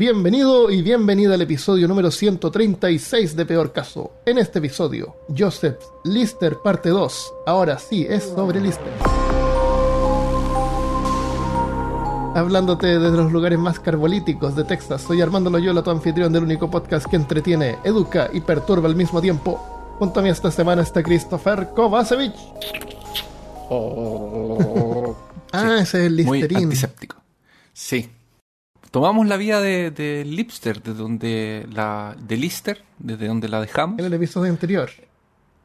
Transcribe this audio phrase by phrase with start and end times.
[0.00, 4.12] Bienvenido y bienvenida al episodio número 136 de Peor Caso.
[4.24, 7.34] En este episodio, Joseph Lister parte 2.
[7.44, 8.90] Ahora sí, es sobre Lister.
[12.34, 16.70] Hablándote desde los lugares más carbolíticos de Texas, soy Armando Loyola, tu anfitrión del único
[16.70, 19.58] podcast que entretiene, educa y perturba al mismo tiempo.
[19.98, 22.32] Junto a mí esta semana está Christopher Kovacevic.
[25.52, 26.64] ah, ese es el Muy Listerín.
[26.64, 27.16] antiséptico.
[27.74, 28.08] Sí.
[28.90, 33.98] Tomamos la vía de, de Lipster, de donde la, de Lister, desde donde la dejamos
[34.00, 34.90] En el episodio anterior.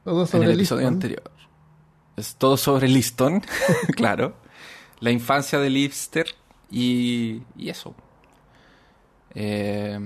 [0.03, 1.31] Todo en sobre el episodio anterior.
[2.17, 3.41] Es todo sobre Liston,
[3.95, 4.35] claro.
[4.99, 6.27] La infancia de Lipster
[6.69, 7.95] y, y eso.
[9.33, 9.99] Eh,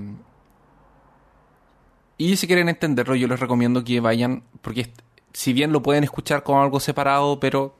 [2.16, 4.92] y si quieren entenderlo, yo les recomiendo que vayan, porque
[5.32, 7.76] si bien lo pueden escuchar como algo separado, pero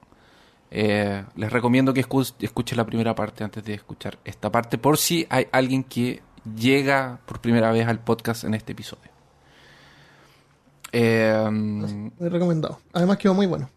[0.71, 4.99] eh, les recomiendo que escu- escuchen la primera parte antes de escuchar esta parte, por
[4.99, 6.23] si hay alguien que
[6.57, 9.11] llega por primera vez al podcast en este episodio.
[10.93, 12.81] Eh, Muy recomendado.
[12.93, 13.71] Además quedó muy bueno.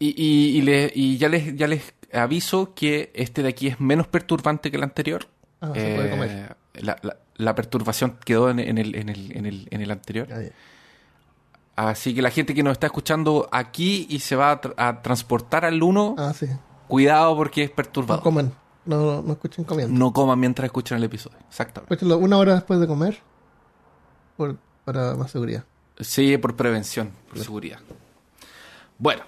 [0.00, 3.80] y, y- y le- y ya les ya les aviso que este de aquí es
[3.80, 5.26] menos perturbante que el anterior.
[5.60, 6.56] Ah, se puede Eh, comer.
[6.74, 10.28] La, la- la perturbación quedó en, en el, en, el, en, el, en el anterior.
[11.78, 15.00] Así que la gente que nos está escuchando aquí y se va a, tra- a
[15.00, 16.46] transportar al 1, Ah, sí.
[16.88, 18.22] cuidado porque es No perturbador.
[18.24, 18.52] coman.
[18.84, 19.96] No, no escuchen comiendo.
[19.96, 21.38] No coman mientras escuchan el episodio.
[21.48, 21.94] Exactamente.
[21.94, 23.18] Escúchenlo una hora después de comer.
[24.36, 25.64] Por, para más seguridad.
[26.00, 27.78] Sí, por prevención, por seguridad.
[28.98, 29.22] Bueno,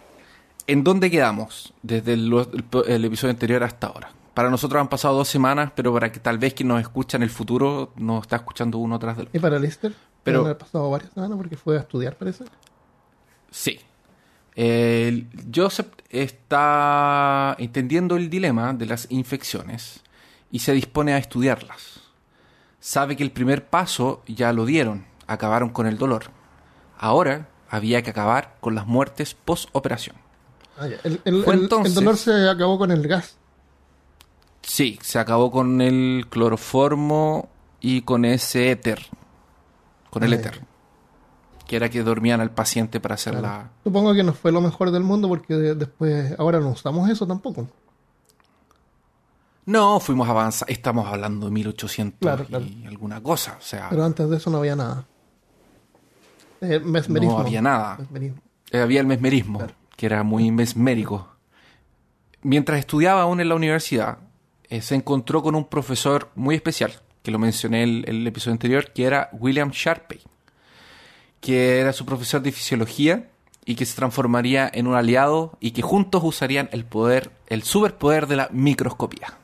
[0.67, 4.11] ¿en dónde quedamos desde el, el- el episodio anterior hasta ahora?
[4.35, 7.23] Para nosotros han pasado dos semanas, pero para que tal vez quien nos escucha en
[7.25, 9.95] el futuro nos está escuchando uno tras del ¿Y para Lister?
[10.23, 10.53] Pero- Pero...
[10.53, 12.45] ha pasado varias semanas porque fue a estudiar, parece.
[13.51, 13.81] Sí.
[14.55, 20.03] El- Joseph está entendiendo el dilema de las infecciones
[20.51, 22.01] y se dispone a estudiarlas.
[22.81, 26.25] Sabe que el primer paso ya lo dieron, acabaron con el dolor.
[26.99, 30.17] Ahora había que acabar con las muertes post-operación.
[30.79, 30.89] Ah.
[31.05, 33.37] El, dolor se acabó con el gas.
[34.63, 37.49] Sí, se acabó con el cloroformo
[37.81, 39.07] y con ese éter.
[40.11, 40.61] Con el éter.
[41.67, 43.71] Que era que dormían al paciente para hacer la...
[43.85, 47.27] Supongo que no fue lo mejor del mundo porque de- después, ahora no usamos eso
[47.27, 47.69] tampoco.
[49.67, 50.73] No, fuimos avanzando.
[50.73, 52.65] Estamos hablando de 1800 Claro, claro.
[52.65, 53.57] y alguna cosa.
[53.59, 55.05] O sea, Pero antes de eso no había nada.
[56.61, 57.39] Eh, mesmerismo.
[57.39, 57.97] no había nada.
[57.99, 58.41] Mesmerismo.
[58.73, 59.75] Eh, Había el mesmerismo, Claro.
[59.97, 61.29] que era muy mesmérico.
[62.43, 64.19] Mientras estudiaba aún en la universidad,
[64.69, 68.53] eh, se encontró con un profesor muy especial, que lo mencioné en el, el episodio
[68.53, 70.21] anterior, que era William Sharpey,
[71.41, 73.29] que era su profesor de fisiología
[73.65, 78.27] y que se transformaría en un aliado y que juntos usarían el poder, el superpoder
[78.27, 79.35] de la microscopía.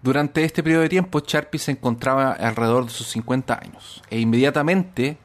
[0.00, 5.18] Durante este periodo de tiempo, Sharpey se encontraba alrededor de sus 50 años e inmediatamente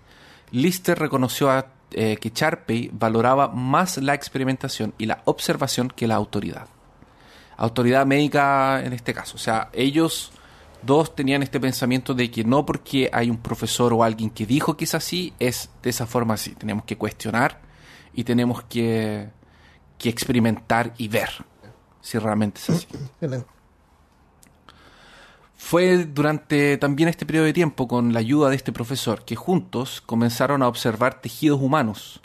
[0.51, 1.51] Lister reconoció
[1.91, 6.67] eh, que Sharpey valoraba más la experimentación y la observación que la autoridad.
[7.55, 9.35] Autoridad médica en este caso.
[9.35, 10.31] O sea, ellos
[10.85, 14.77] dos tenían este pensamiento de que no porque hay un profesor o alguien que dijo
[14.77, 16.55] que es así, es de esa forma así.
[16.55, 17.61] Tenemos que cuestionar
[18.13, 19.29] y tenemos que,
[19.97, 21.29] que experimentar y ver
[22.01, 22.87] si realmente es así.
[25.55, 30.01] Fue durante también este periodo de tiempo, con la ayuda de este profesor, que juntos
[30.05, 32.21] comenzaron a observar tejidos humanos.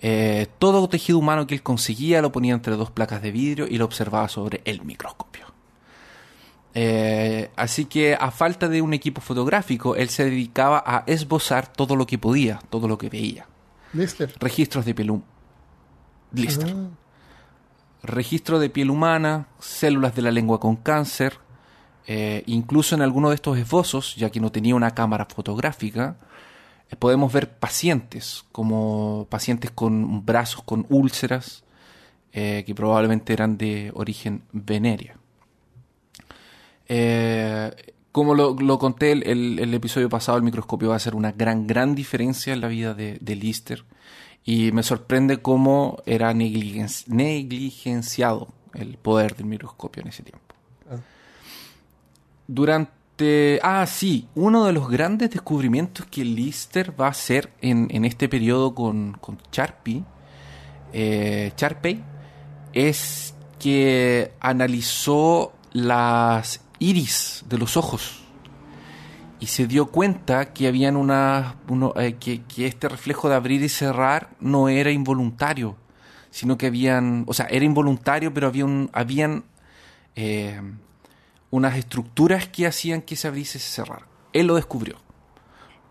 [0.00, 3.78] Eh, todo tejido humano que él conseguía lo ponía entre dos placas de vidrio y
[3.78, 5.51] lo observaba sobre el microscopio.
[6.74, 11.96] Eh, así que a falta de un equipo fotográfico, él se dedicaba a esbozar todo
[11.96, 13.46] lo que podía, todo lo que veía.
[13.92, 14.32] Lister.
[14.40, 15.22] Registros de piel
[16.32, 16.88] Lister Ah,
[18.02, 21.38] registro de piel humana, células de la lengua con cáncer,
[22.06, 26.16] eh, incluso en alguno de estos esbozos, ya que no tenía una cámara fotográfica,
[26.90, 31.64] eh, podemos ver pacientes, como pacientes con brazos con úlceras,
[32.32, 35.21] que probablemente eran de origen venérea.
[36.94, 37.70] Eh,
[38.12, 41.32] como lo, lo conté el, el- el episodio pasado, el microscopio va a hacer una
[41.32, 43.84] gran, gran diferencia en la vida de, de Lister.
[44.44, 50.54] Y me sorprende cómo era negligen- negligenciado el poder del microscopio en ese tiempo.
[50.86, 51.02] Claro.
[52.46, 53.60] Durante...
[53.62, 58.28] Ah, sí, uno de los grandes descubrimientos que Lister va a hacer en, en este
[58.28, 60.04] periodo con, con Sharpey,
[60.92, 62.02] eh, Sharpey
[62.72, 68.20] es que analizó las iris de los ojos
[69.40, 73.68] y se dio cuenta que habían una uno, eh, que, este reflejo de abrir y
[73.68, 75.76] cerrar no era involuntario
[76.30, 79.44] sino que habían o sea era involuntario pero había un habían
[80.14, 80.60] eh,
[81.52, 84.06] unas estructuras que hacían que se abriese y se cerrara.
[84.32, 84.96] Él lo descubrió.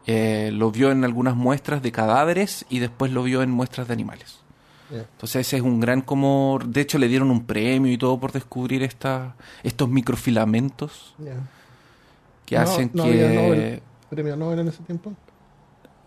[0.08, 3.94] Eh, lo vio en algunas muestras de cadáveres y después lo vio en muestras de
[3.94, 4.41] animales.
[4.92, 6.60] Entonces ese es un gran como...
[6.66, 11.16] De hecho le dieron un premio y todo por descubrir esta, estos microfilamentos
[12.46, 13.10] que No- hacen no que...
[13.10, 13.82] había Nobel.
[14.10, 15.14] ¿Premio Nobel en ese tiempo?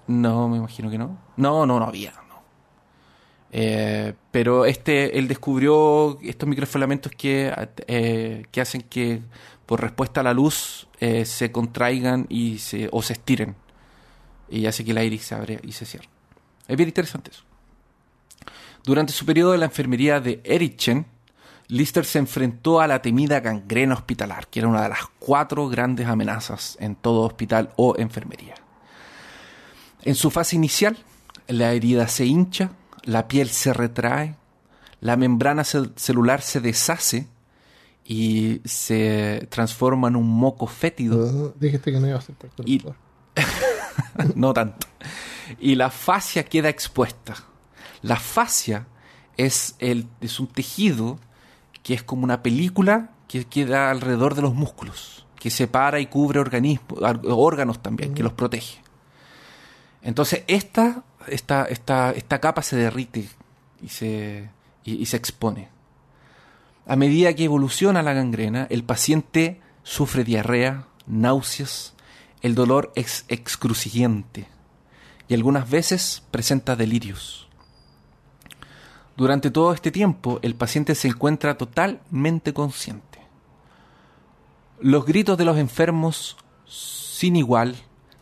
[0.06, 1.16] No, me imagino que no.
[1.38, 2.12] No, no, no había.
[2.28, 2.42] No.
[3.52, 7.52] Eh, pero este, él descubrió estos microfilamentos que,
[7.86, 9.22] eh, que hacen que
[9.64, 13.54] por respuesta a la luz eh, se contraigan y se, o se estiren.
[14.50, 16.08] Y hace que el iris se abre y se cierre.
[16.68, 17.44] Es bien interesante eso.
[18.84, 21.06] Durante su periodo de la enfermería de Erichen,
[21.68, 26.06] Lister se enfrentó a la temida gangrena hospitalar, que era una de las cuatro grandes
[26.06, 28.54] amenazas en todo hospital o enfermería.
[30.02, 30.98] En su fase inicial,
[31.48, 32.72] la herida se hincha,
[33.04, 34.36] la piel se retrae,
[35.00, 37.26] la membrana cel- celular se deshace
[38.04, 41.54] y se transforma en un moco fétido.
[41.58, 42.96] Dijiste que no iba a ser perturbador.
[44.34, 44.86] no tanto.
[45.58, 47.34] Y la fascia queda expuesta.
[48.04, 48.86] La fascia
[49.38, 51.18] es, el, es un tejido
[51.82, 56.38] que es como una película que queda alrededor de los músculos, que separa y cubre
[56.38, 58.82] organismos, órganos también, que los protege.
[60.02, 63.26] Entonces, esta, esta, esta, esta capa se derrite
[63.82, 64.50] y se,
[64.84, 65.70] y- y se expone.
[66.86, 71.94] A medida que evoluciona la gangrena, el paciente sufre diarrea, náuseas,
[72.42, 74.46] el dolor es excruciante
[75.26, 77.48] y algunas veces presenta delirios.
[79.16, 83.20] Durante todo este tiempo, el paciente se encuentra totalmente consciente.
[84.80, 87.76] Los gritos de los enfermos, sin igual,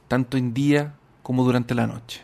[0.07, 2.21] tanto en día como durante la noche,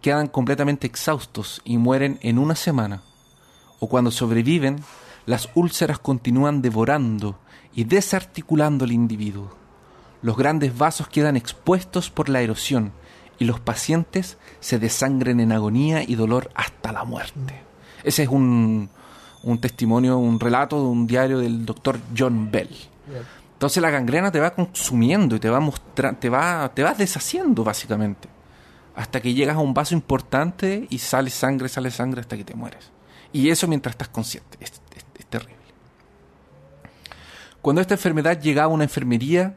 [0.00, 3.02] quedan completamente exhaustos y mueren en una semana.
[3.80, 4.82] O cuando sobreviven,
[5.26, 7.38] las úlceras continúan devorando
[7.74, 9.54] y desarticulando al individuo.
[10.22, 12.92] Los grandes vasos quedan expuestos por la erosión
[13.38, 17.69] y los pacientes se desangren en agonía y dolor hasta la muerte.
[18.04, 18.88] Ese es un,
[19.42, 22.68] un testimonio, un relato de un diario del doctor John Bell.
[23.52, 27.62] Entonces la gangrena te va consumiendo y te va mostra te va, te vas deshaciendo
[27.64, 28.28] básicamente.
[28.96, 32.54] Hasta que llegas a un vaso importante y sale sangre, sale sangre hasta que te
[32.54, 32.90] mueres.
[33.32, 34.56] Y eso mientras estás consciente.
[34.60, 35.54] Es, es- es terrible.
[37.62, 39.56] Cuando esta enfermedad llegaba a una enfermería,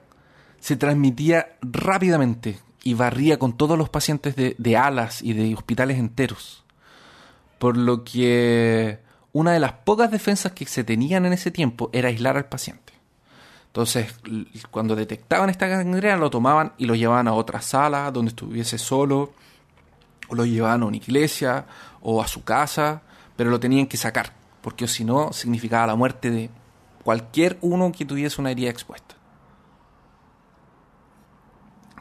[0.59, 5.97] se transmitía rápidamente y barría con todos los pacientes de, de alas y de hospitales
[5.97, 6.62] enteros.
[7.63, 8.99] Por lo que
[9.31, 12.91] una de las pocas defensas que se tenían en ese tiempo era aislar al paciente.
[13.67, 14.13] Entonces,
[14.69, 19.31] cuando detectaban esta gangrena, lo tomaban y lo llevaban a otra sala donde estuviese solo,
[20.27, 21.65] o lo llevaban a una iglesia
[22.01, 23.03] o a su casa,
[23.37, 26.49] pero lo tenían que sacar, porque si no, significaba la muerte de
[27.01, 29.15] cualquier uno que tuviese una herida expuesta.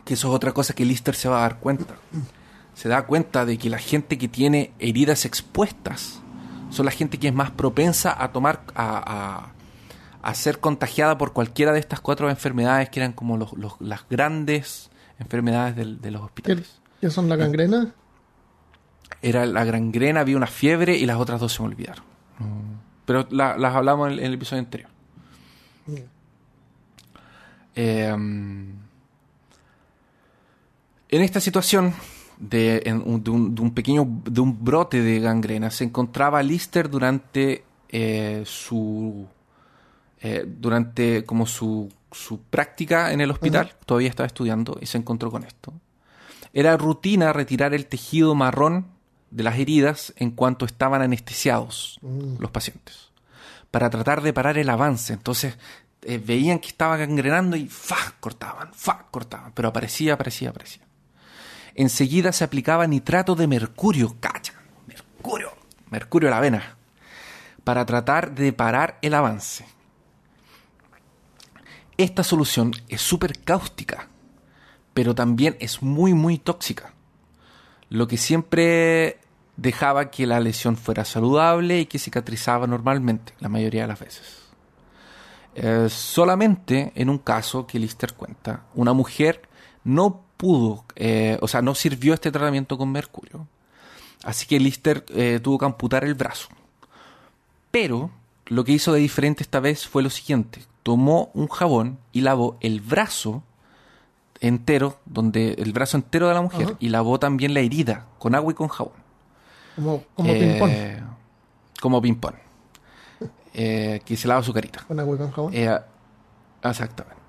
[0.04, 1.94] Que eso es otra cosa que Lister se va a dar cuenta.
[2.74, 6.20] Se da cuenta de que la gente que tiene heridas expuestas
[6.70, 8.96] son la gente que es más propensa a tomar, a,
[9.44, 9.52] a-
[10.22, 14.08] a ser contagiada por cualquiera de estas cuatro enfermedades que eran como los- los- las
[14.08, 16.80] grandes enfermedades del- de los ¿Qué, hospitales.
[17.00, 17.92] qué son la gangrena?
[19.20, 22.04] Era la gangrena, había una fiebre y las otras dos se me olvidaron.
[23.04, 24.90] Pero la- las hablamos en el, en el episodio anterior.
[27.74, 28.80] Eh, en
[31.10, 31.94] esta situación
[32.42, 36.42] de, en un, de un- de un pequeño de un brote de gangrena se encontraba
[36.42, 39.26] Lister durante eh, su
[40.20, 45.30] eh, durante como su, su práctica en el hospital todavía estaba estudiando y se encontró
[45.30, 45.72] con esto
[46.52, 48.86] era rutina retirar el tejido marrón
[49.30, 52.40] de las heridas en cuanto estaban anestesiados Mm.
[52.40, 53.10] los pacientes
[53.70, 55.12] para tratar de parar el avance.
[55.14, 55.56] Entonces
[56.02, 57.96] eh, veían que estaba gangrenando y ¡fa!
[58.20, 59.06] cortaban, ¡fa!
[59.10, 60.82] cortaban, pero aparecía, aparecía, aparecía.
[61.74, 64.54] Enseguida se aplicaba nitrato de mercurio, cacha,
[64.86, 65.52] mercurio,
[65.90, 66.76] mercurio a la vena,
[67.64, 69.64] para tratar de parar el avance.
[71.96, 74.08] Esta solución es súper cáustica,
[74.94, 76.92] pero también es muy, muy tóxica
[77.92, 79.18] lo que siempre
[79.58, 84.42] dejaba que la lesión fuera saludable y que cicatrizaba normalmente, la mayoría de las veces.
[85.54, 89.42] Eh, solamente en un caso que Lister cuenta, una mujer
[89.84, 93.46] no pudo, eh, o sea, no sirvió este tratamiento con mercurio,
[94.24, 96.48] así que Lister eh, tuvo que amputar el brazo.
[97.70, 98.10] Pero
[98.46, 102.56] lo que hizo de diferente esta vez fue lo siguiente, tomó un jabón y lavó
[102.60, 103.44] el brazo
[104.40, 106.76] entero, donde el brazo entero de la mujer, Ajá.
[106.80, 108.94] y lavó también la herida con agua y con jabón.
[109.76, 111.16] Como, como Eh, ping-pong.
[111.80, 112.34] Como ping-pong.
[113.54, 114.82] Eh, que se lava su carita.
[114.88, 115.54] Con agua y con jabón.
[116.64, 117.21] Exactamente.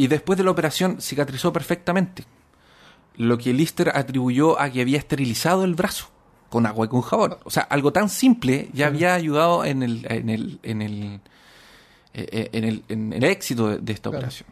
[0.00, 2.24] Y después de la operación cicatrizó perfectamente.
[3.16, 6.06] Lo que Lister atribuyó a que había esterilizado el brazo
[6.48, 7.36] con agua y con jabón.
[7.44, 11.20] O sea, algo tan simple ya había ayudado en el, en el, en el,
[12.14, 14.48] eh, eh, en el, en el éxito de, esta operación.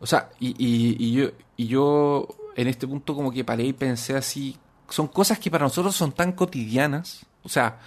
[0.00, 3.72] O sea, y, y- y yo, y yo en este punto como que paré y
[3.74, 4.56] pensé así,
[4.88, 7.26] son cosas que para nosotros son tan cotidianas.
[7.42, 7.78] O sea,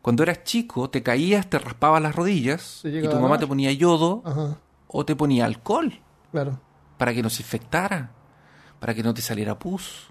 [0.00, 4.22] cuando eras chico te caías, te raspabas las rodillas y tu mamá te ponía yodo
[4.24, 4.56] Ajá,
[4.88, 6.00] o te ponía alcohol
[6.34, 6.60] claro.
[6.98, 8.10] para que no se infectara,
[8.80, 10.10] para que no te saliera pus.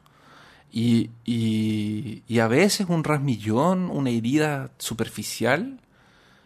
[0.71, 5.79] Y, y, y a veces un rasmillón, una herida superficial,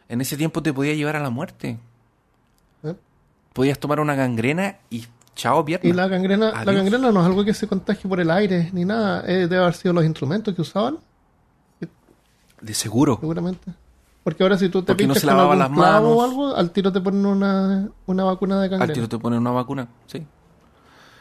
[0.10, 1.80] en ese tiempo te podía llevar a la muerte.
[2.84, 2.96] ¿Eh?
[3.54, 5.06] Podías tomar una gangrena y
[5.36, 5.88] chao pierna.
[5.90, 8.84] Y la gangrena, la gangrena no es algo que se contagie por el aire ni
[8.84, 9.24] nada.
[9.28, 10.98] Eh, debe haber sido los instrumentos que usaban,
[12.60, 13.18] De seguro.
[13.22, 13.72] seguramente.
[14.28, 16.24] Porque ahora si tú te Porque no pinchas se con las clavo o manos.
[16.30, 18.94] algo, al tiro te ponen una, una vacuna de Al gangrena.
[18.94, 20.28] tiro te ponen una vacuna, sí.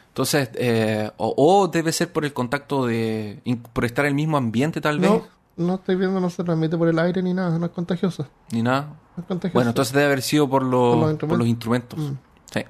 [0.08, 3.40] Entonces, eh, o, o debe ser por el contacto de...
[3.72, 5.22] por estar en el mismo ambiente tal vez, No,
[5.56, 8.26] no estoy viendo, no se transmite por el aire ni nada, no es contagioso.
[8.50, 8.88] ni nada.
[9.16, 9.54] No es contagioso.
[9.54, 12.00] Bueno, entonces debe haber sido por los, Por los por los instrumentos.
[12.00, 12.12] Mm.
[12.52, 12.64] Sí.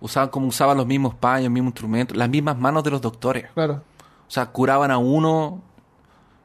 [0.00, 3.50] Usaban como usaban los mismos paños, mismos instrumentos, las mismas manos de los doctores.
[3.52, 3.82] Claro,
[4.28, 5.60] O sea, curaban a uno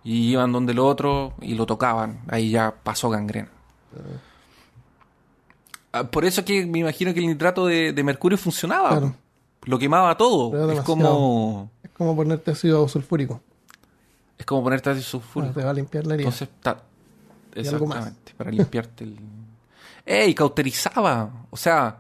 [0.04, 2.22] y iban donde el otro y lo tocaban.
[2.28, 3.50] Ahí ya pasó gangrena.
[5.92, 8.90] Ah, Por eso que me imagino que el nitrato de, de mercurio funcionaba.
[8.90, 9.16] Claro.
[9.64, 10.52] Lo quemaba todo.
[10.52, 10.96] Pero Es demasiado.
[10.96, 13.42] como, es como ponerte ácido sulfúrico.
[14.38, 15.54] es como ponerte ácido sulfúrico.
[15.54, 16.30] te va a limpiar la herida.
[16.30, 16.50] Entonces.
[17.56, 19.18] Exactamente, para limpiarte el.
[20.06, 20.34] ¡Ey!
[20.34, 21.30] Cauterizaba.
[21.50, 21.98] O sea,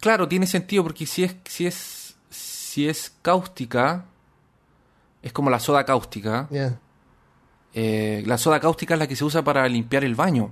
[0.00, 4.04] claro, tiene sentido porque si es, si es, si es cáustica,
[5.22, 6.48] es como la soda cáustica.
[7.74, 10.50] Eh, la soda cáustica es la que se usa para limpiar el baño.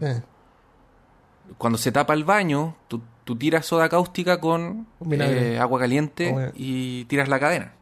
[1.58, 6.52] Cuando se tapa el baño, tú, tú tiras soda cáustica con eh, agua caliente bueno.
[6.56, 7.72] y tiras la cadena.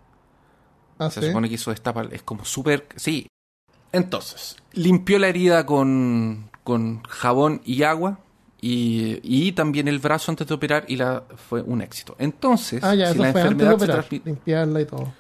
[0.99, 1.27] Ah, Se sí.
[1.29, 2.87] supone que eso destapa, es como súper...
[2.97, 3.27] Sí.
[3.91, 8.19] Entonces, limpió la herida con, con jabón y agua
[8.61, 12.15] y, y también el brazo antes de operar y la, fue un éxito.
[12.19, 13.97] Entonces, Ah, ya, si la enfermedad se operar.
[13.97, 14.31] transmite...
[14.31, 15.13] Limpiarla y todo.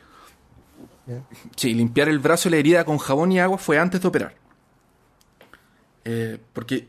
[1.56, 4.34] Sí, limpiar el brazo y la herida con jabón y agua fue antes de operar.
[6.04, 6.88] Eh, porque,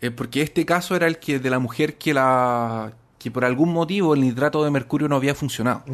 [0.00, 3.72] eh, porque este caso era el que de la mujer que la que por algún
[3.72, 5.84] motivo el nitrato de mercurio no había funcionado,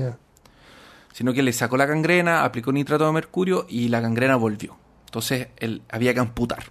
[1.13, 4.77] sino que le sacó la gangrena, aplicó nitrato de mercurio y la gangrena volvió.
[5.07, 6.65] Entonces él había que amputar.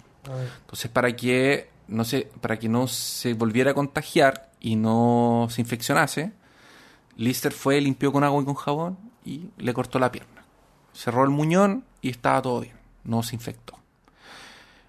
[0.62, 5.62] Entonces para que no se para que no se volviera a contagiar y no se
[5.62, 6.32] infeccionase,
[7.18, 10.41] Lister fue, limpió con agua y con jabón y le cortó la pierna.
[10.94, 13.78] Cerró el muñón y estaba todo bien, no se infectó.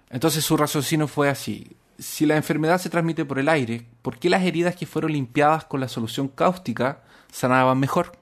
[0.09, 1.75] Entonces su raciocinio fue así.
[1.97, 5.65] Si la enfermedad se transmite por el aire, ¿por qué las heridas que fueron limpiadas
[5.65, 8.17] con la solución cáustica sanaban mejor?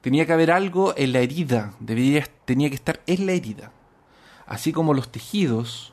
[0.00, 3.72] Tenía que haber algo en la herida, debería, tenía que estar en la herida.
[4.46, 5.92] Así como los tejidos...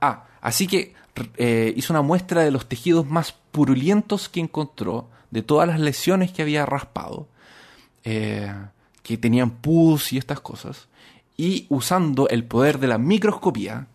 [0.00, 0.94] Ah, así que
[1.36, 6.32] eh, hizo una muestra de los tejidos más purulentos que encontró, de todas las lesiones
[6.32, 7.28] que había raspado,
[8.04, 8.52] eh,
[9.08, 10.86] que tenían pus y estas cosas,
[11.34, 13.86] y usando el poder de la microscopía,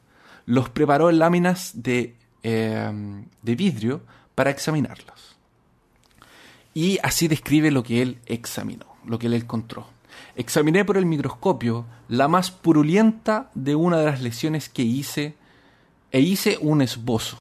[0.47, 2.91] los preparó en láminas de, eh,
[3.43, 4.01] de vidrio
[4.33, 5.35] para examinarlas.
[6.73, 9.85] Y así describe lo que él examinó, lo que él encontró.
[10.35, 15.35] Examiné por el microscopio la más purulenta de una de las lesiones que hice
[16.11, 17.37] e hice un esbozo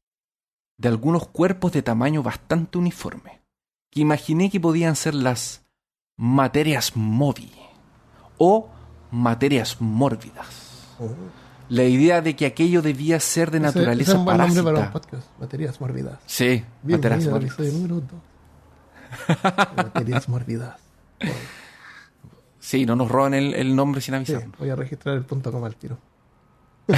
[0.77, 3.41] de algunos cuerpos de tamaño bastante uniforme,
[3.89, 5.62] que imaginé que podían ser las
[6.17, 7.51] materias movi
[8.37, 8.69] o
[9.11, 10.95] materias mórbidas.
[10.99, 11.09] Oh.
[11.69, 14.63] La idea de que aquello debía ser de Ese- ese naturaleza es un buen nombre
[14.63, 15.27] para un podcast.
[15.39, 16.19] Materias mórbidas.
[16.25, 17.53] Sí, materias Bienvenido al mórbidas.
[17.59, 19.75] episodio número 2.
[19.77, 20.79] Materias mórbidas.
[22.59, 24.49] Sí, no nos roban el, el nombre sin Sí, avisar.
[24.57, 25.97] voy a registrar el punto coma al tiro.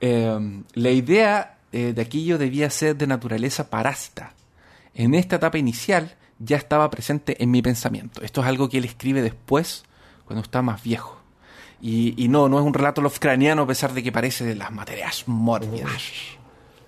[0.00, 4.32] Eh, la idea eh, de aquello debía ser de naturaleza parásita.
[4.94, 8.22] En esta etapa inicial ya estaba presente en mi pensamiento.
[8.22, 9.84] Esto es algo que él escribe después,
[10.24, 11.18] cuando está más viejo.
[11.80, 15.24] Y, no, no es un relato lovecraniano a pesar de que parece de las materias
[15.26, 16.02] mórbidas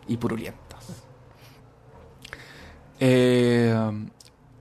[0.08, 0.84] y purulentas.
[2.98, 3.72] Eh,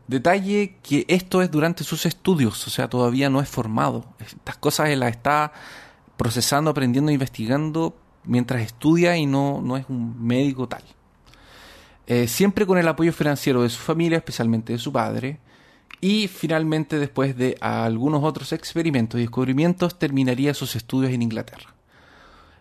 [0.08, 4.06] detalle que esto es durante sus estudios, o sea, todavía no es formado.
[4.20, 5.52] Estas cosas él las está
[6.16, 10.84] procesando, aprendiendo, investigando mientras estudia y no, no es un médico tal.
[12.12, 15.40] Eh, siempre con el apoyo financiero de su familia, especialmente de su padre,
[16.02, 21.76] y finalmente después de algunos otros experimentos y descubrimientos terminaría sus estudios en Inglaterra.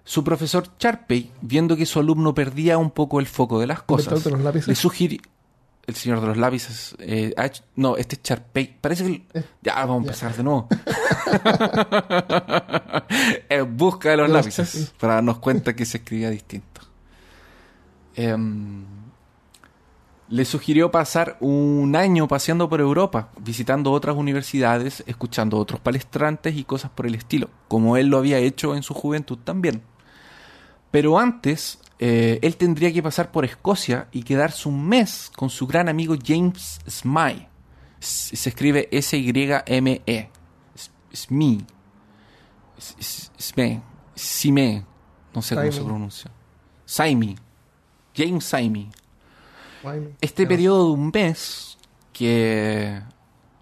[0.04, 4.22] Su profesor Charpey, viendo que su alumno perdía un poco el foco de las cosas,
[4.22, 4.68] de los lápices.
[4.68, 5.18] le sugirió...
[5.86, 6.94] El señor de los lápices...
[6.98, 8.76] eh, hecho- no, este es Charpey.
[8.78, 9.10] Parece que...
[9.10, 10.68] el- Eh, ya, vamos a empezar de nuevo.
[13.48, 14.72] en busca de los Los lápices.
[14.72, 14.90] Charpey.
[15.00, 16.82] Para darnos cuenta que se escribía distinto.
[18.14, 18.84] Em,
[20.30, 26.64] le sugirió pasar un año paseando por Europa, visitando otras universidades, escuchando otros palestrantes y
[26.64, 29.82] cosas por el estilo, como él lo había hecho en su juventud también.
[30.90, 35.66] Pero antes, eh, él tendría que pasar por Escocia y quedarse un mes con su
[35.66, 37.49] gran amigo James Smythe.
[38.00, 40.30] S- Se escribe S-Y-M-E.
[41.14, 41.64] Smee.
[42.78, 43.82] Sme.
[44.14, 44.85] Sime.
[45.35, 46.30] No sé cómo se pronuncia.
[46.85, 47.37] Saimi.
[48.14, 48.90] James Saimi.
[50.20, 51.78] Este periodo de un mes
[52.12, 53.00] que,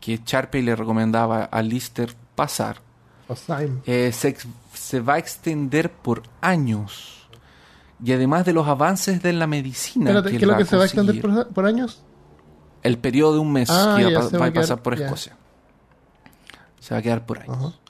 [0.00, 2.80] que Sharpey le recomendaba a Lister pasar
[3.86, 7.28] eh, se, va a extender por años.
[8.02, 10.10] Y además de los avances de la medicina.
[10.10, 12.02] Espérate, que ¿qué es lo que se va a extender por, por años?
[12.82, 15.04] El periodo de un mes Ah, que va, a va va pasar quedar- por ya.
[15.06, 15.36] Escocia.
[16.80, 17.80] Se va a quedar por años.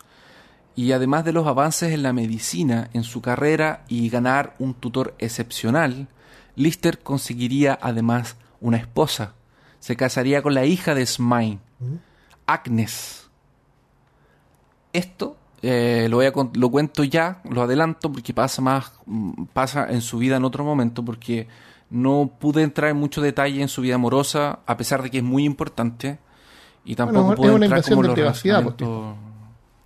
[0.75, 5.15] Y además de los avances en la medicina en su carrera y ganar un tutor
[5.19, 6.07] excepcional,
[6.57, 9.35] Lister conseguiría además una esposa.
[9.79, 11.95] Se casaría con la hija de Smythe, Mm.
[12.47, 13.29] Agnes.
[14.93, 19.87] Esto eh, lo, voy a lo cuento ya, lo adelanto porque pasa más mm, pasa
[19.91, 21.49] en su vida en otro momento porque
[21.91, 25.25] no pude entrar en mucho detalle en su vida amorosa a pesar de que es
[25.25, 26.19] muy importante
[26.85, 29.17] y tampoco Bueno, pude es una entrar como de los privacidad, relacionamientos-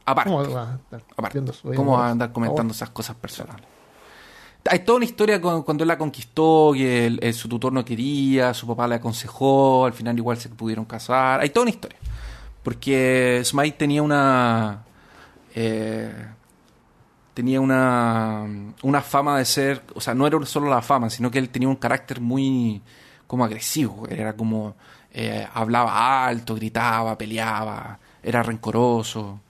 [0.07, 2.13] aparte ¿Cómo va a estar Aparte, viendo su vida ¿Cómo va a amorosa?
[2.13, 3.67] andar comentando esas cosas personales?
[4.69, 8.67] Hay toda una historia cuando él la conquistó, que el- su tutor no quería, su
[8.67, 11.41] papá le aconsejó, al final igual se pudieron casar.
[11.41, 11.99] Hay toda una historia.
[12.63, 14.83] Porque Smite tenía una.
[15.55, 16.13] eh,
[17.35, 18.47] tenía una.
[18.83, 19.83] Una fama de ser.
[19.95, 22.83] O sea, no era solo la fama, sino que él tenía un carácter muy.
[23.27, 24.07] como agresivo.
[24.09, 24.75] Era como.
[25.13, 29.41] eh, hablaba alto, gritaba, peleaba, era rencoroso.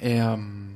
[0.00, 0.74] Eh, um,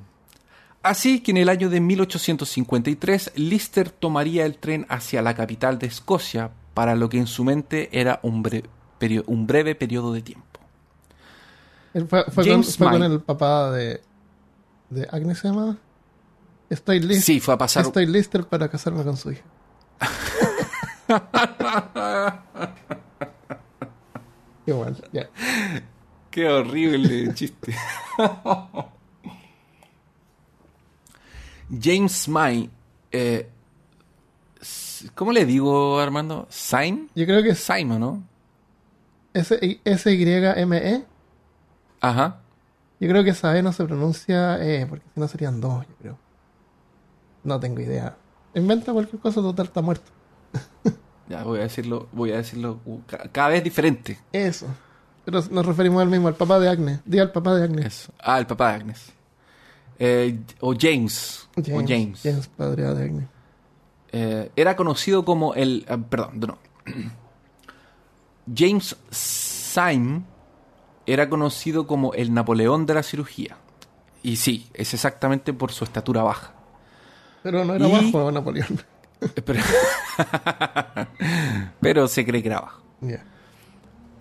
[0.84, 5.86] así que en el año de 1853, Lister tomaría el tren hacia la capital de
[5.86, 10.44] Escocia para lo que en su mente era un, breve periodo de tiempo.
[12.08, 14.02] Fue, fue con, fue el papá de,
[14.90, 15.76] de Agnes, ¿se llamaba?
[16.70, 17.24] Estoy listo.
[17.24, 17.84] Sí, fue a pasar.
[17.84, 19.42] Estoy listo para casarme con su hija.
[24.66, 25.28] Igual, ya.
[26.30, 27.74] Qué horrible chiste.
[31.70, 32.70] James Smythe.
[33.12, 33.48] eh,
[35.14, 36.46] ¿Cómo le digo, Armando?
[36.50, 37.10] ¿Sign?
[37.14, 38.22] Yo creo que es Simon, ¿no?
[39.34, 41.04] S-Y-M-E.
[42.00, 42.40] Ajá.
[43.00, 45.94] Yo creo que esa E no se pronuncia E, porque si no serían dos, yo
[45.96, 46.18] creo.
[47.42, 48.16] No tengo idea.
[48.54, 50.10] Inventa cualquier cosa, total está muerto.
[51.26, 54.18] Ya voy a decirlo, voy a decirlo ca- cada vez diferente.
[54.30, 54.66] Eso.
[55.24, 57.00] Pero nos referimos al mismo, al papá de Agnes.
[57.06, 57.86] Di al papá de Agnes.
[57.86, 58.12] Eso.
[58.20, 59.10] Ah, el papá de Agnes.
[59.98, 61.48] Eh, o James.
[61.56, 62.20] O James.
[62.22, 63.26] James, padre de.
[64.12, 65.84] Eh, era conocido como el.
[65.88, 66.58] ah, perdón, no.
[68.56, 70.22] James Syme
[71.06, 73.56] era conocido como el Napoleón de la cirugía.
[74.22, 76.52] Y sí, es exactamente por su estatura baja.
[77.42, 78.80] Pero no era Y- bajo Napoleón.
[79.20, 79.60] Eh, Pero,
[81.80, 82.82] pero se cree que era bajo.
[83.00, 83.24] Ya.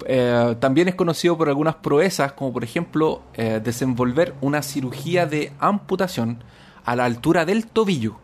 [0.06, 5.54] Eh, también es conocido por algunas proezas, como por ejemplo eh, desenvolver una cirugía de
[5.60, 6.44] amputación
[6.86, 8.18] a la altura del tobillo.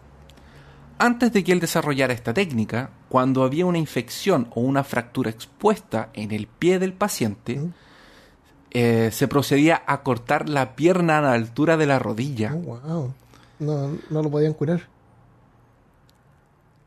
[0.97, 6.09] Antes de que él desarrollara esta técnica, cuando había una infección o una fractura expuesta
[6.13, 7.73] en el pie del paciente, Mm.
[8.71, 12.53] eh, se procedía a cortar la pierna a la altura de la rodilla.
[12.53, 13.13] Oh, wow.
[13.59, 14.87] No, no lo podían curar.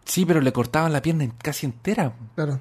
[0.05, 2.13] Sí, pero le cortaban la pierna casi entera.
[2.35, 2.61] Claro.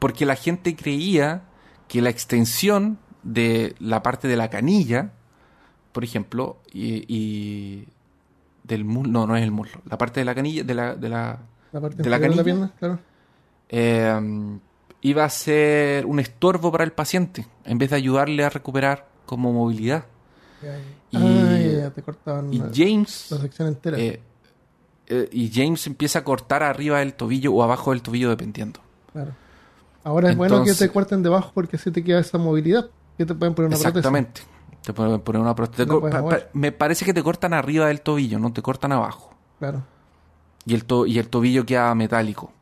[0.00, 1.42] Porque la gente creía
[1.86, 5.12] que la extensión de la parte de la canilla,
[5.92, 7.86] por ejemplo, y, y
[8.64, 11.08] del muslo, no, no es el muslo, la parte de la canilla, de la, de
[11.08, 11.38] la,
[11.72, 12.42] La parte ¿De la canilla?
[12.44, 12.98] pierna, claro.
[13.68, 14.58] eh,
[15.02, 19.52] iba a ser un estorbo para el paciente, en vez de ayudarle a recuperar como
[19.52, 20.04] movilidad.
[21.10, 23.98] Y- ah, ya, ya, te cortaban Y la, James, la sección entera.
[23.98, 24.20] eh,
[25.08, 28.80] eh, y James empieza a cortar arriba del tobillo o abajo del tobillo, dependiendo.
[29.12, 29.32] Claro.
[30.04, 32.88] Ahora es bueno que te corten debajo porque así te queda esa movilidad.
[33.18, 33.96] Que te pueden poner una prótesis.
[33.98, 34.40] Exactamente.
[34.82, 35.86] Te pueden poner una prótesis.
[35.86, 36.44] No puedes Pa- mover.
[36.44, 39.34] pa- me parece que te cortan arriba del tobillo, no te cortan abajo.
[39.58, 39.82] Claro.
[40.64, 42.52] Y el, to- y el tobillo queda metálico.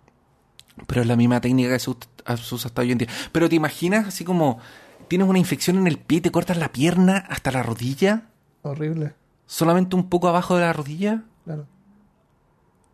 [0.87, 3.09] Pero es la misma técnica que se usa hasta hoy en día.
[3.33, 4.59] Pero te imaginas así como
[5.07, 8.24] tienes una infección en el pie y te cortas la pierna hasta la rodilla.
[8.62, 9.14] Horrible.
[9.46, 11.22] solamente un poco abajo de la rodilla.
[11.44, 11.66] Claro.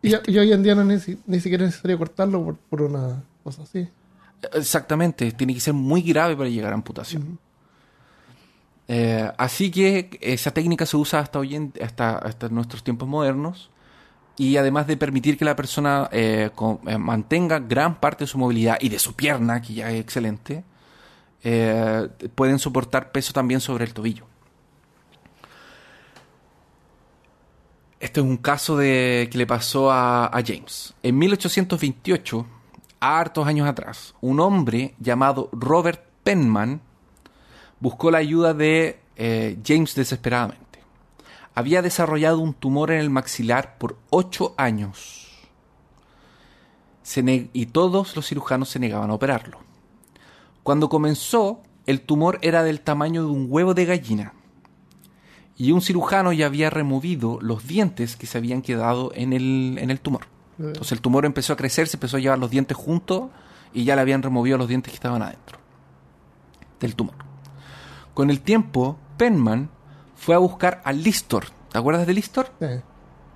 [0.01, 2.81] Y, y hoy en día no es ni, ni siquiera es necesario cortarlo por, por
[2.83, 3.87] una cosa así.
[4.53, 7.39] Exactamente, tiene que ser muy grave para llegar a amputación.
[8.87, 13.71] Eh, así que esa técnica se usa hasta hoy en, hasta, hasta nuestros tiempos modernos
[14.37, 18.37] y además de permitir que la persona eh, con- eh, mantenga gran parte de su
[18.37, 20.63] movilidad y de su pierna, que ya es excelente,
[22.35, 24.25] pueden soportar peso también sobre el tobillo.
[27.99, 30.93] Este es un caso de, que le pasó a, a James.
[31.01, 32.45] En 1828,
[33.05, 36.81] hartos años atrás, un hombre llamado Robert Penman
[37.79, 40.79] buscó la ayuda de eh, James desesperadamente.
[41.53, 45.25] Había desarrollado un tumor en el maxilar por ocho años
[47.53, 49.59] y todos los cirujanos se negaban a operarlo.
[50.63, 54.33] Cuando comenzó, el tumor era del tamaño de un huevo de gallina
[55.55, 59.91] y un cirujano ya había removido los dientes que se habían quedado en el, en
[59.91, 60.34] el tumor.
[60.57, 63.29] Entonces el tumor empezó a crecer, se empezó a llevar los dientes juntos
[63.73, 65.57] y ya le habían removido los dientes que estaban adentro
[66.79, 67.15] del tumor.
[68.13, 69.69] Con el tiempo, Penman
[70.15, 71.45] fue a buscar a Listor.
[71.71, 72.51] ¿Te acuerdas de Listor?
[72.59, 72.67] Sí.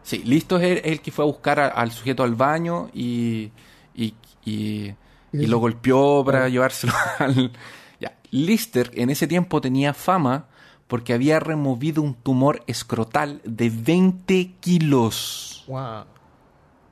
[0.03, 3.51] Sí, Listor es el, el que fue a buscar a- al sujeto al baño y,
[3.93, 4.13] y,
[4.45, 4.95] y-
[5.33, 6.51] y lo golpeó para Claro.
[6.51, 7.51] llevárselo al...
[7.99, 8.17] Ya.
[8.31, 10.45] Lister en ese tiempo tenía fama
[10.87, 15.65] porque había removido un tumor escrotal de 20 kilos.
[15.67, 16.05] Wow.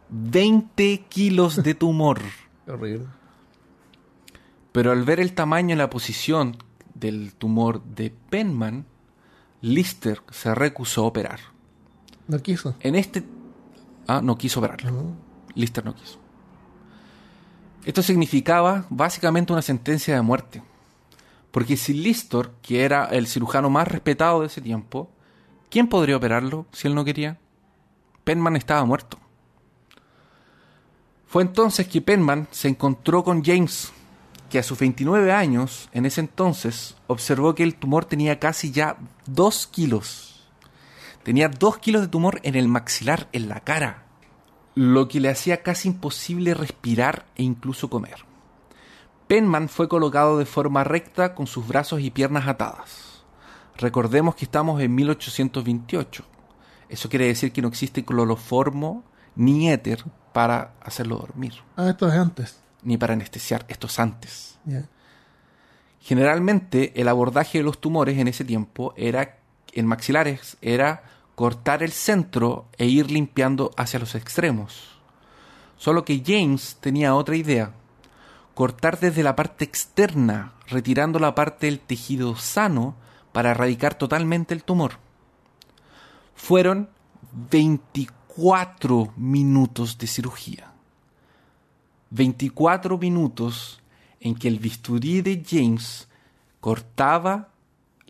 [0.09, 2.19] 20 kilos de tumor.
[2.67, 3.07] Horrible.
[4.71, 6.57] Pero al ver el tamaño y la posición
[6.93, 8.85] del tumor de Penman,
[9.61, 11.39] Lister se recusó a operar.
[12.27, 12.75] No quiso.
[12.79, 13.23] En este...
[14.07, 15.13] Ah, no quiso operarlo.
[15.55, 16.19] Lister no quiso.
[17.85, 20.61] Esto significaba básicamente una sentencia de muerte.
[21.51, 25.09] Porque si Lister, que era el cirujano más respetado de ese tiempo,
[25.69, 27.39] ¿quién podría operarlo si él no quería?
[28.23, 29.17] Penman estaba muerto.
[31.27, 33.91] Fue entonces que Penman se encontró con James,
[34.49, 38.97] que a sus 29 años, en ese entonces, observó que el tumor tenía casi ya
[39.27, 40.49] 2 kilos.
[41.23, 44.07] Tenía 2 kilos de tumor en el maxilar, en la cara
[44.77, 48.17] lo que le hacía casi imposible respirar e incluso comer.
[49.25, 53.23] Penman fue colocado de forma recta con sus brazos y piernas atadas.
[53.75, 56.23] Recordemos que estamos en 1828.
[56.89, 59.03] Eso quiere decir que no existe cloroformo
[59.35, 60.05] ni éter
[60.37, 62.59] para hacerlo dormir, Ah, esto es antes.
[62.83, 63.65] ni para anestesiar.
[63.69, 64.59] Esto es antes.
[65.99, 69.39] Generalmente el abordaje de los tumores en ese tiempo era
[69.73, 71.01] en maxilares era
[71.33, 74.99] cortar el centro e ir limpiando hacia los extremos.
[75.75, 77.71] Solo que James tenía otra idea.
[78.53, 82.93] Cortar desde la parte externa, retirando la parte del tejido sano
[83.31, 84.99] para erradicar totalmente el tumor.
[86.35, 86.89] Fueron
[87.49, 88.16] 24
[89.15, 90.71] minutos de cirugía.
[92.11, 93.81] 24 minutos
[94.19, 96.07] en que el bisturí de James
[96.59, 97.49] cortaba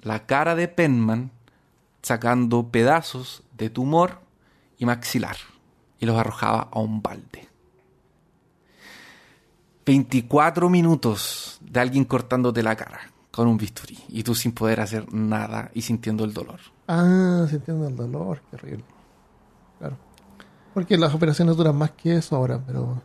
[0.01, 1.31] la cara de Penman
[2.01, 4.19] sacando pedazos de tumor
[4.77, 5.37] y maxilar
[5.99, 7.47] y los arrojaba a un balde.
[9.85, 12.99] 24 minutos de alguien cortándote la cara
[13.31, 16.59] con un bisturí y tú sin poder hacer nada y sintiendo el dolor.
[16.87, 18.41] Ah, sintiendo el dolor.
[18.49, 18.96] Qué horrible.
[20.77, 23.01] Porque las operaciones duran más que eso ahora, pero.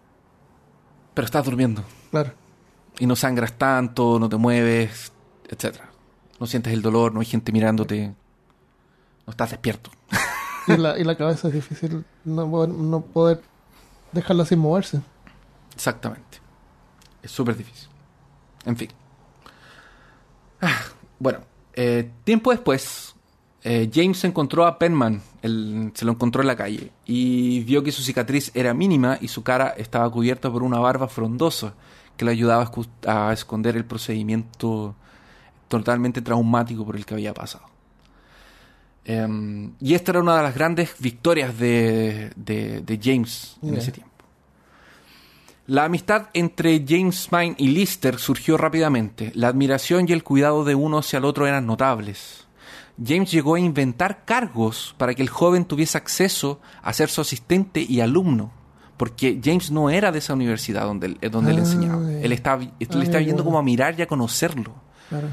[1.14, 2.32] Pero estás durmiendo Claro.
[2.98, 5.11] y no sangras tanto, no te mueves,
[5.48, 5.88] etcétera.
[6.38, 8.08] No sientes el dolor, no hay gente mirándote.
[9.26, 9.90] No estás despierto.
[10.68, 13.42] Y la, y la cabeza es difícil no, poder- no poder
[14.12, 15.00] dejarla sin moverse.
[15.74, 16.38] Exactamente.
[17.22, 17.88] Es súper difícil.
[18.66, 18.88] En fin.
[20.61, 20.78] Ah,
[21.18, 21.40] bueno,
[21.72, 23.14] eh, tiempo después,
[23.64, 28.02] eh, James encontró a Penman, se lo encontró en la calle, y vio que su
[28.02, 31.74] cicatriz era mínima y su cara estaba cubierta por una barba frondosa
[32.16, 32.70] que le ayudaba
[33.07, 34.94] a esconder el procedimiento
[35.68, 37.64] totalmente traumático por el que había pasado.
[39.05, 43.90] Em, y esta era una de las grandes victorias de, de- de James en ese
[43.90, 44.12] tiempo.
[45.66, 49.33] La amistad entre James Mine y Lister surgió rápidamente.
[49.35, 52.46] La admiración y el cuidado de uno hacia el otro eran notables.
[53.05, 57.85] James llegó a inventar cargos para que el joven tuviese acceso a ser su asistente
[57.87, 58.53] y alumno,
[58.97, 62.11] porque James no era de esa universidad donde él, eh, él enseñaba.
[62.11, 63.45] Él estaba, él estaba yendo bueno.
[63.45, 64.75] como a mirar y a conocerlo.
[65.09, 65.29] Claro.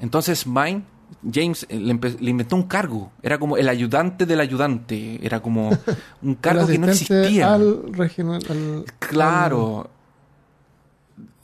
[0.00, 0.84] Entonces Mine,
[1.32, 3.12] James eh, le, inventó un cargo.
[3.22, 5.24] Era como el ayudante del ayudante.
[5.24, 5.70] Era como
[6.22, 7.54] un cargo que no existía.
[7.54, 8.42] Al regional.
[8.48, 9.90] al- Claro.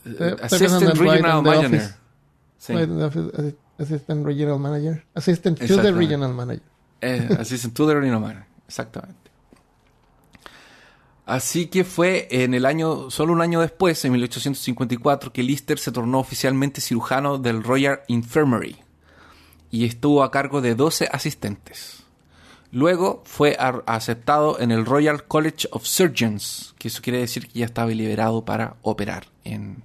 [0.05, 1.95] Eh, Assistant Regional Manager.
[2.59, 2.75] Sí.
[3.77, 5.05] The Assistant Regional Manager.
[5.15, 5.93] Assistant to the.
[5.93, 6.73] Regional Manager.
[7.03, 9.31] Eh, en Tudor y no Manor, exactamente.
[11.27, 15.93] Así que fue en el año, solo un año después, en 1854, que Lister se
[15.93, 18.77] tornó oficialmente cirujano del Royal Infirmary
[19.71, 22.05] y estuvo a cargo de 12 asistentes.
[22.71, 23.57] Luego fue
[23.87, 28.45] aceptado en el Royal College of Surgeons, que eso quiere decir que ya estaba liberado
[28.45, 29.27] para operar.
[29.45, 29.83] En,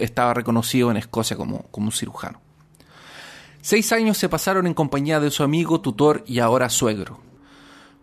[0.00, 2.45] estaba reconocido en Escocia como, como un cirujano.
[3.68, 7.18] Seis años se pasaron en compañía de su amigo, tutor y ahora suegro.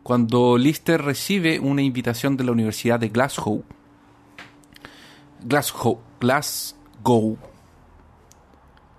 [0.03, 3.63] Cuando Lister recibe una invitación de la Universidad de Glasgow,
[5.41, 7.37] Glasgow, Glasgow,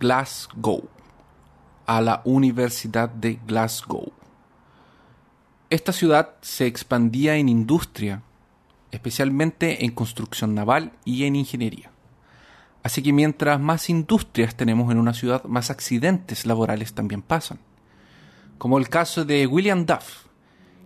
[0.00, 0.88] Glasgow,
[1.84, 4.10] a la Universidad de Glasgow.
[5.68, 8.22] Esta ciudad se expandía en industria,
[8.90, 11.93] especialmente en construcción naval y en ingeniería.
[12.84, 17.58] Así que mientras más industrias tenemos en una ciudad, más accidentes laborales también pasan.
[18.58, 20.26] Como el caso de William Duff,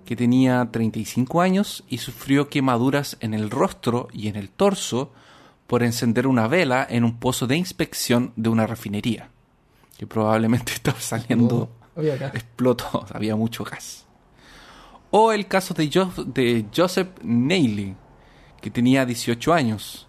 [0.06, 5.12] que tenía 35 años y sufrió quemaduras en el rostro y en el torso
[5.66, 9.30] por encender una vela en un pozo de inspección de una refinería,
[9.98, 14.06] que probablemente estaba saliendo, oh, explotó, había mucho gas.
[15.10, 15.88] O el caso de,
[16.26, 17.96] de Joseph Neely,
[18.60, 20.07] que tenía 18 años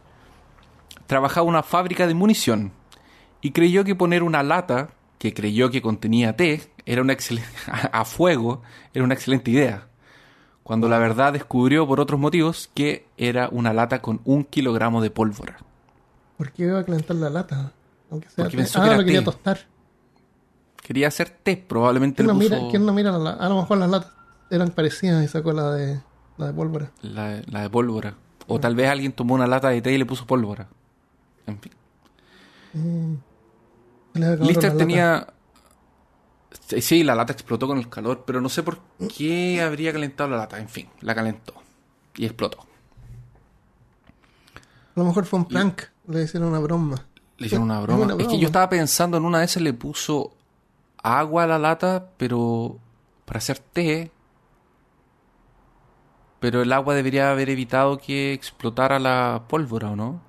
[1.09, 2.71] trabajaba una fábrica de munición
[3.41, 7.17] y creyó que poner una lata que creyó que contenía té era una
[7.91, 8.61] a fuego
[8.93, 9.87] era una excelente idea.
[10.61, 15.09] Cuando la verdad descubrió por otros motivos que era una lata con un kilogramo de
[15.09, 15.57] pólvora.
[16.37, 17.71] ¿Por qué iba a calentar la lata?
[18.11, 19.61] Aunque sea Porque ah, lo quería tostar.
[20.83, 23.89] Quería hacer té, probablemente ¿Quién, no mira, ¿quién no mira la A lo mejor las
[23.89, 24.11] latas
[24.51, 26.01] eran parecidas y sacó la de,
[26.37, 26.91] la de pólvora.
[27.01, 28.13] La, la de pólvora.
[28.45, 30.67] O tal vez alguien tomó una lata de té y le puso pólvora.
[31.49, 31.71] En fin.
[32.73, 33.15] Mm.
[34.41, 35.27] Lister tenía.
[36.79, 38.79] Sí, la lata explotó con el calor, pero no sé por
[39.15, 40.59] qué habría calentado la lata.
[40.59, 41.53] En fin, la calentó
[42.15, 42.59] y explotó.
[44.95, 47.05] A lo mejor fue un prank, le hicieron una broma.
[47.37, 48.15] Le hicieron una broma.
[48.19, 50.33] Es que yo estaba pensando en una vez se le puso
[51.01, 52.77] agua a la lata, pero
[53.25, 54.11] para hacer té.
[56.39, 60.21] Pero el agua debería haber evitado que explotara la pólvora, ¿o no?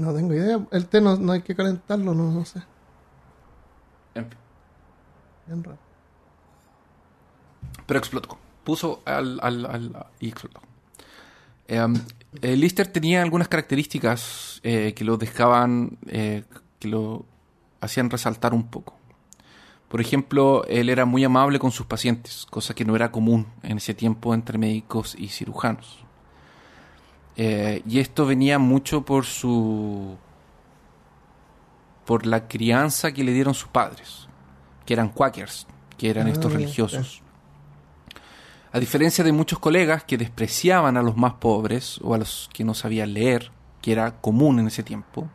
[0.00, 0.58] No tengo idea.
[0.70, 2.62] El té no, hay que calentarlo, no, no sé.
[5.46, 5.78] Bien raro.
[7.86, 8.38] Pero explotó.
[8.64, 10.60] Puso al, al, al y explotó.
[11.68, 11.94] Em,
[12.40, 16.44] eh, Lister tenía algunas características eh, que lo dejaban, eh,
[16.78, 17.26] que lo
[17.80, 18.96] hacían resaltar un poco.
[19.88, 23.76] Por ejemplo, él era muy amable con sus pacientes, cosa que no era común en
[23.76, 26.06] ese tiempo entre médicos y cirujanos.
[27.36, 30.16] Eh, y esto venía mucho por su.
[32.04, 34.28] por la crianza que le dieron sus padres,
[34.84, 35.66] que eran quakers,
[35.96, 37.22] que eran ah, estos religiosos.
[38.72, 42.62] A diferencia de muchos colegas que despreciaban a los más pobres o a los que
[42.62, 43.50] no sabían leer,
[43.82, 45.28] que era común en ese tiempo,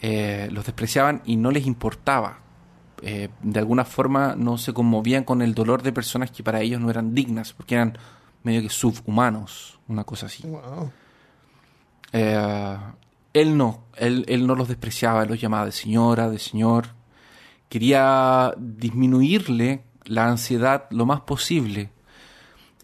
[0.00, 2.40] eh, los despreciaban y no les importaba.
[3.02, 6.80] Eh, de alguna forma no se conmovían con el dolor de personas que para ellos
[6.80, 7.98] no eran dignas, porque eran
[8.46, 10.44] medio que subhumanos, una cosa así.
[12.12, 12.76] Eh,
[13.32, 16.94] él no, él, él, no los despreciaba, él los llamaba de señora, de señor.
[17.68, 21.90] Quería disminuirle la ansiedad lo más posible.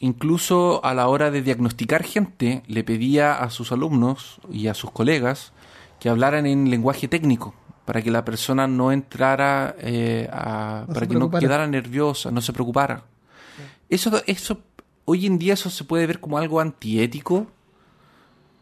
[0.00, 4.90] Incluso a la hora de diagnosticar gente, le pedía a sus alumnos y a sus
[4.90, 5.52] colegas
[6.00, 11.14] que hablaran en lenguaje técnico, para que la persona no entrara eh, a, para que
[11.14, 13.04] no quedara nerviosa, no se preocupara.
[13.88, 14.58] Eso, eso
[15.04, 17.46] hoy en día eso se puede ver como algo antiético,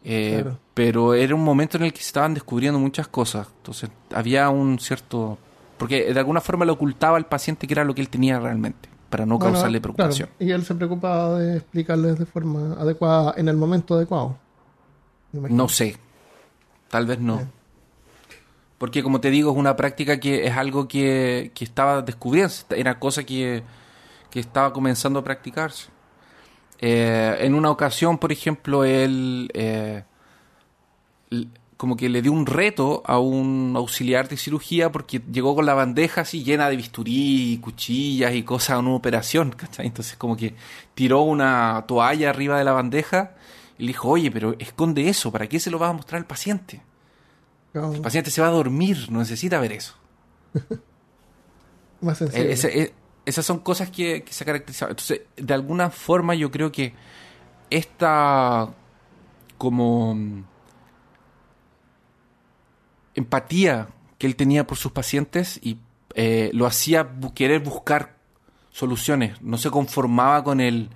[0.03, 3.47] eh, pero era un momento en el que se estaban descubriendo muchas cosas.
[3.57, 5.37] Entonces había un cierto...
[5.77, 8.87] Porque de alguna forma le ocultaba al paciente que era lo que él tenía realmente,
[9.09, 10.29] para no causarle preocupación.
[10.39, 14.37] Y él se preocupaba de explicarles de forma adecuada en el momento adecuado.
[15.31, 15.97] No sé.
[16.89, 17.41] Tal vez no.
[18.77, 22.53] Porque como te digo, es una práctica que es algo que, que estaba descubriendo.
[22.75, 23.63] Era cosa que,
[24.29, 25.89] que estaba comenzando a practicarse.
[26.81, 30.03] Eh, en una ocasión, por ejemplo, él eh,
[31.77, 35.75] como que le dio un reto a un auxiliar de cirugía porque llegó con la
[35.75, 39.85] bandeja así llena de bisturí, cuchillas y cosas en una operación, ¿cachai?
[39.85, 40.55] Entonces como que
[40.95, 43.35] tiró una toalla arriba de la bandeja
[43.77, 46.27] y le dijo, oye, pero esconde eso, ¿para qué se lo vas a mostrar al
[46.27, 46.81] paciente?
[47.73, 49.95] El paciente se va a dormir, no necesita ver eso.
[52.01, 52.91] Más sencillo
[53.25, 54.91] esas son cosas que, se caracterizaban.
[54.91, 56.93] Entonces, de alguna forma yo creo que
[57.69, 58.69] esta
[59.57, 60.43] como mm,
[63.15, 65.77] empatía que él tenía por sus pacientes y
[66.15, 68.15] eh, lo hacía bu- querer buscar
[68.71, 69.41] soluciones.
[69.41, 70.89] No se conformaba con el,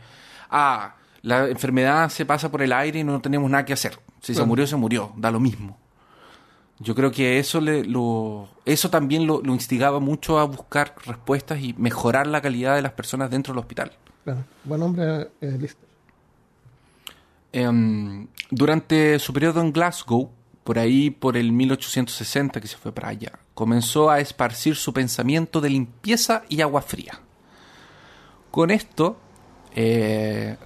[0.49, 3.99] ah, la enfermedad se pasa por el aire y no tenemos nada que hacer.
[4.21, 5.77] Si se murió, se murió, da lo mismo.
[6.79, 11.61] Yo creo que eso le, lo, eso también lo, lo instigaba mucho a buscar respuestas
[11.61, 13.91] y mejorar la calidad de las personas dentro del hospital.
[14.25, 14.43] Claro.
[14.63, 15.85] Buen hombre, eh, Lister.
[17.53, 20.29] Em, durante su periodo en Glasgow,
[20.65, 25.61] por ahí por el 1860 que se fue para allá, comenzó a esparcir su pensamiento
[25.61, 27.21] de limpieza y agua fría.
[28.51, 29.17] Con esto,
[29.73, 30.57] eh,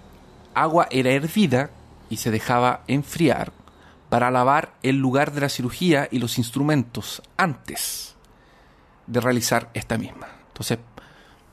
[0.55, 1.69] agua era hervida
[2.09, 3.51] y se dejaba enfriar
[4.09, 8.15] para lavar el lugar de la cirugía y los instrumentos antes
[9.07, 10.27] de realizar esta misma.
[10.47, 10.79] Entonces,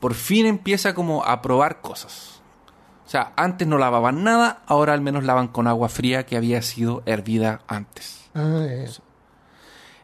[0.00, 2.40] por fin empieza como a probar cosas.
[3.06, 6.60] O sea, antes no lavaban nada, ahora al menos lavan con agua fría que había
[6.62, 8.28] sido hervida antes.
[8.34, 8.90] Ah, eh,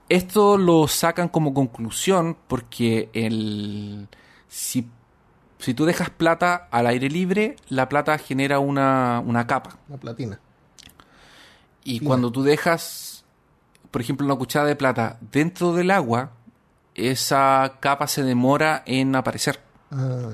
[0.09, 4.09] Esto lo sacan como conclusión porque el
[4.49, 4.89] si,
[5.59, 9.79] si tú dejas plata al aire libre, la plata genera una, una capa.
[9.89, 10.39] la platina.
[11.85, 13.25] Y cuando tú dejas,
[13.91, 16.31] por ejemplo, una cuchara de plata dentro del agua,
[16.95, 19.61] esa capa se demora en aparecer.
[19.91, 20.31] Ah.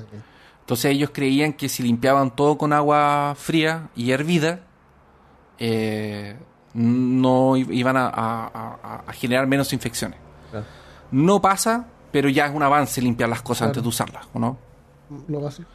[0.61, 4.59] Entonces ellos creían que si limpiaban todo con agua fría y hervida,
[5.57, 6.37] eh,
[6.73, 10.19] no iban a, a- a- a generar menos infecciones.
[11.11, 13.69] No pasa, pero ya es un avance limpiar las cosas Claro.
[13.71, 14.57] antes de usarlas, ¿o no?
[15.27, 15.69] Lo básico.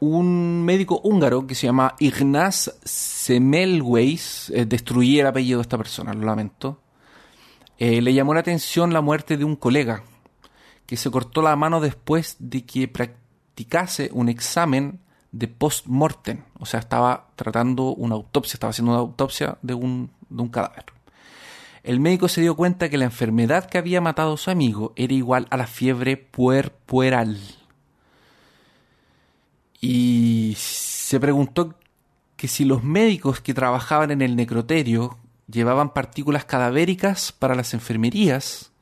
[0.00, 6.14] Un médico húngaro que se llama Ignaz Semmelweis, eh, destruí el apellido de esta persona,
[6.14, 6.80] lo lamento,
[7.78, 10.02] eh, le llamó la atención la muerte de un colega
[10.86, 15.00] que se cortó la mano después de que practicase un examen
[15.32, 20.42] de post-mortem, o sea, estaba tratando una autopsia, estaba haciendo una autopsia de un, de
[20.42, 20.86] un cadáver.
[21.82, 25.12] El médico se dio cuenta que la enfermedad que había matado a su amigo era
[25.12, 27.38] igual a la fiebre puerperal.
[29.80, 31.74] Y se preguntó
[32.36, 38.72] que si los médicos que trabajaban en el necroterio llevaban partículas cadavéricas para las enfermerías,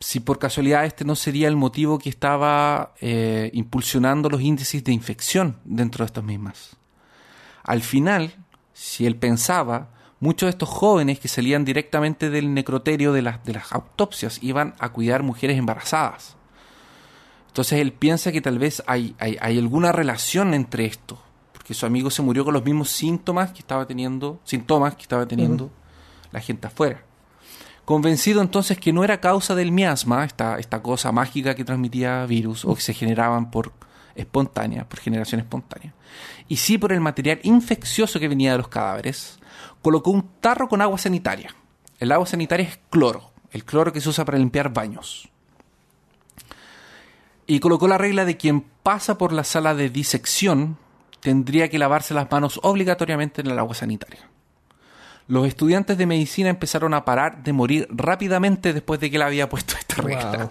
[0.00, 4.92] si por casualidad este no sería el motivo que estaba eh, impulsionando los índices de
[4.92, 6.76] infección dentro de estas mismas.
[7.62, 8.34] Al final,
[8.72, 13.52] si él pensaba, muchos de estos jóvenes que salían directamente del necroterio de las, de
[13.52, 16.36] las autopsias iban a cuidar mujeres embarazadas.
[17.50, 21.20] Entonces él piensa que tal vez hay, hay, hay alguna relación entre esto,
[21.52, 25.26] porque su amigo se murió con los mismos síntomas que estaba teniendo, síntomas que estaba
[25.26, 25.68] teniendo
[26.30, 27.02] la gente afuera.
[27.84, 32.64] Convencido entonces que no era causa del miasma, esta, esta cosa mágica que transmitía virus
[32.64, 33.72] o que se generaban por
[34.14, 35.92] espontánea, por generación espontánea,
[36.46, 39.40] y sí por el material infeccioso que venía de los cadáveres,
[39.82, 41.52] colocó un tarro con agua sanitaria.
[41.98, 45.28] El agua sanitaria es cloro, el cloro que se usa para limpiar baños.
[47.50, 50.76] Y colocó la regla de quien pasa por la sala de disección
[51.18, 54.30] tendría que lavarse las manos obligatoriamente en el agua sanitaria.
[55.26, 59.48] Los estudiantes de medicina empezaron a parar de morir rápidamente después de que él había
[59.48, 60.50] puesto esta regla, Wow.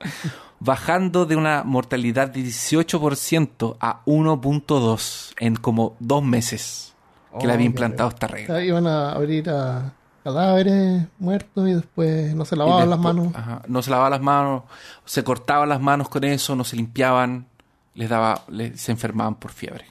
[0.58, 6.92] bajando de una mortalidad de 18% a 1.2 en como dos meses
[7.38, 8.64] que le Oh, había implantado esta regla.
[8.64, 9.92] Iban a abrir a
[10.24, 13.34] cadáveres muertos y después no se lavaban las manos.
[13.34, 14.62] ajá, no se lavaban las manos,
[15.04, 17.46] se cortaban las manos con eso, no se limpiaban,
[17.94, 19.86] les daba, les- se enfermaban por fiebre.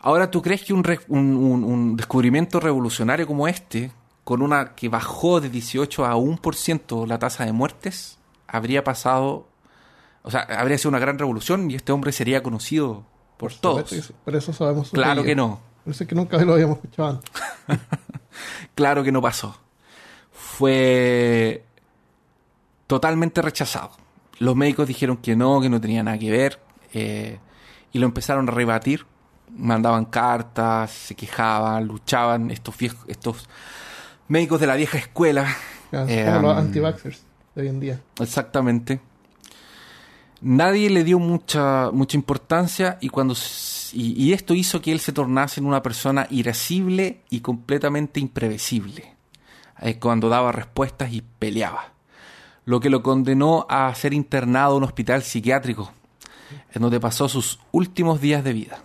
[0.00, 3.92] Ahora, ¿tú crees que un, re- un- un- un descubrimiento revolucionario como este,
[4.24, 9.46] con una que bajó de 18 a 1% la tasa de muertes, habría pasado,
[10.22, 13.04] o sea, habría sido una gran revolución y este hombre sería conocido
[13.36, 14.12] por todos?
[14.24, 15.60] Por eso sabemos Claro que no.
[15.84, 17.30] Por eso es que nunca lo habíamos escuchado antes.
[18.74, 19.56] Claro que no pasó.
[20.32, 21.64] Fue
[22.86, 23.90] totalmente rechazado.
[24.38, 26.60] Los médicos dijeron que no, que no tenía nada que ver,
[26.92, 27.38] eh,
[27.92, 29.06] y lo empezaron a rebatir.
[29.50, 33.48] Mandaban cartas, se quejaban, luchaban estos viejos, estos
[34.28, 35.54] médicos de la vieja escuela.
[35.92, 37.22] Eh, como los anti-vaxxers
[37.54, 38.00] de hoy en día.
[38.18, 39.00] Exactamente.
[40.40, 45.12] Nadie le dio mucha, mucha importancia y cuando s- y, esto hizo que él se
[45.12, 49.14] tornase en una persona irascible y completamente imprevisible.
[49.80, 51.92] eh, cuando daba respuestas y peleaba.
[52.64, 55.92] Lo que lo condenó a ser internado en un hospital psiquiátrico,
[56.72, 58.78] en donde pasó sus últimos días de vida,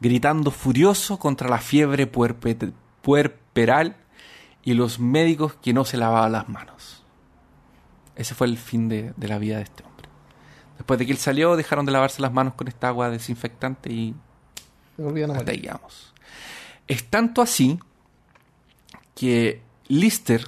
[0.00, 2.72] gritando furioso contra la fiebre puerpe-
[3.02, 3.96] puerperal
[4.64, 7.04] y los médicos que no se lavaban las manos.
[8.16, 10.08] Ese fue el fin de, de la vida de este hombre.
[10.76, 14.14] Después de que él salió, dejaron de lavarse las manos con esta agua desinfectante y
[15.38, 15.68] hasta ahí.
[16.86, 17.78] Es tanto así
[19.14, 20.46] que Lister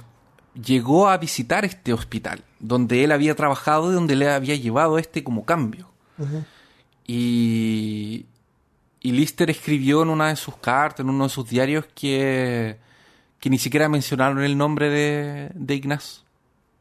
[0.53, 5.23] llegó a visitar este hospital, donde él había trabajado y donde le había llevado este
[5.23, 5.89] como cambio.
[7.05, 8.25] Y,
[9.01, 12.77] y Lister escribió en una de sus cartas, en uno de sus diarios, que,
[13.39, 16.23] que ni siquiera mencionaron el nombre de, de Ignaz.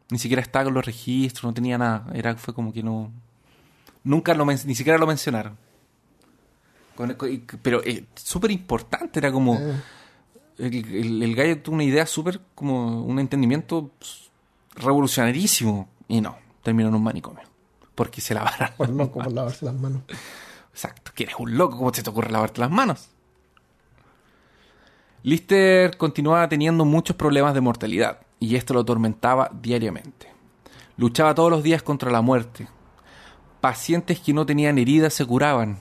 [0.08, 2.06] Ni siquiera estaba con los registros, no tenía nada.
[2.14, 3.10] Era, fue como que no.
[4.04, 5.58] Nunca lo ni siquiera lo mencionaron.
[7.62, 9.56] Pero eh, súper importante, era como.
[9.56, 9.82] Eh.
[10.58, 13.90] El, el, gallo tuvo una idea súper, como un entendimiento
[14.74, 15.88] revolucionarísimo.
[16.08, 17.44] Y no, terminó en un manicomio.
[17.94, 18.70] Porque se lavaron.
[18.76, 20.02] Por loco, por lavarse las manos.
[20.76, 23.08] Exacto, que eres un loco, ¿cómo te ocurre lavarte las manos?
[25.22, 30.30] Lister continuaba teniendo muchos problemas de mortalidad y esto lo atormentaba diariamente.
[30.98, 32.68] Luchaba todos los días contra la muerte.
[33.62, 35.80] Pacientes que no tenían heridas se curaban,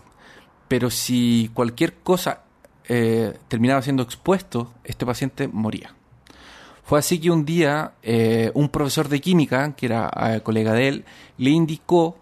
[0.67, 2.43] pero si cualquier cosa
[2.87, 5.95] eh, terminaba siendo expuesto, este paciente moría.
[6.83, 10.87] Fue así que un día eh, un profesor de química, que era eh, colega de
[10.87, 11.05] él,
[11.37, 12.17] le indicó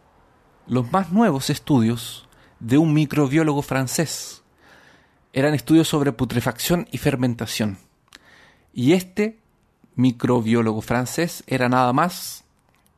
[0.67, 2.27] los más nuevos estudios
[2.59, 4.43] de un microbiólogo francés
[5.33, 7.79] eran estudios sobre putrefacción y fermentación.
[8.71, 9.39] Y este
[9.95, 12.45] microbiólogo francés era nada más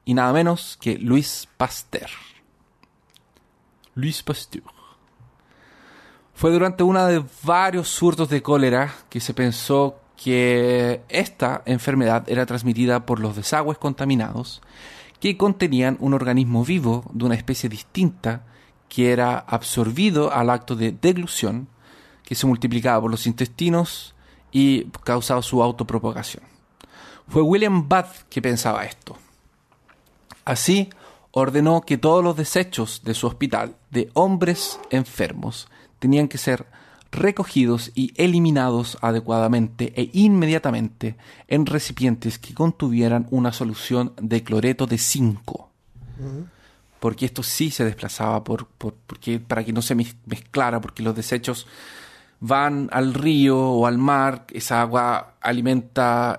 [0.03, 2.09] y nada menos que Louis Pasteur.
[3.95, 4.63] Louis Pasteur.
[6.35, 12.45] Fue durante uno de varios surtos de cólera que se pensó que esta enfermedad era
[12.45, 14.61] transmitida por los desagües contaminados
[15.21, 18.43] que contenían un organismo vivo de una especie distinta
[18.89, 21.69] que era absorbido al acto de deglución
[22.23, 24.13] que se multiplicaba por los intestinos
[24.51, 26.43] y causaba su autopropagación.
[27.29, 29.17] Fue William Bath que pensaba esto.
[30.43, 30.89] Así,
[31.31, 35.67] ordenó que todos los desechos de su hospital de hombres enfermos
[36.05, 36.67] tenían que ser
[37.11, 41.15] recogidos y eliminados adecuadamente e inmediatamente
[41.47, 45.39] en recipientes que contuvieran una solución de cloreto de zinc.
[46.99, 51.65] Porque esto sí se desplazaba por, porque, para que no se mezclara, porque los desechos
[52.39, 56.37] van al río o al mar, esa agua alimenta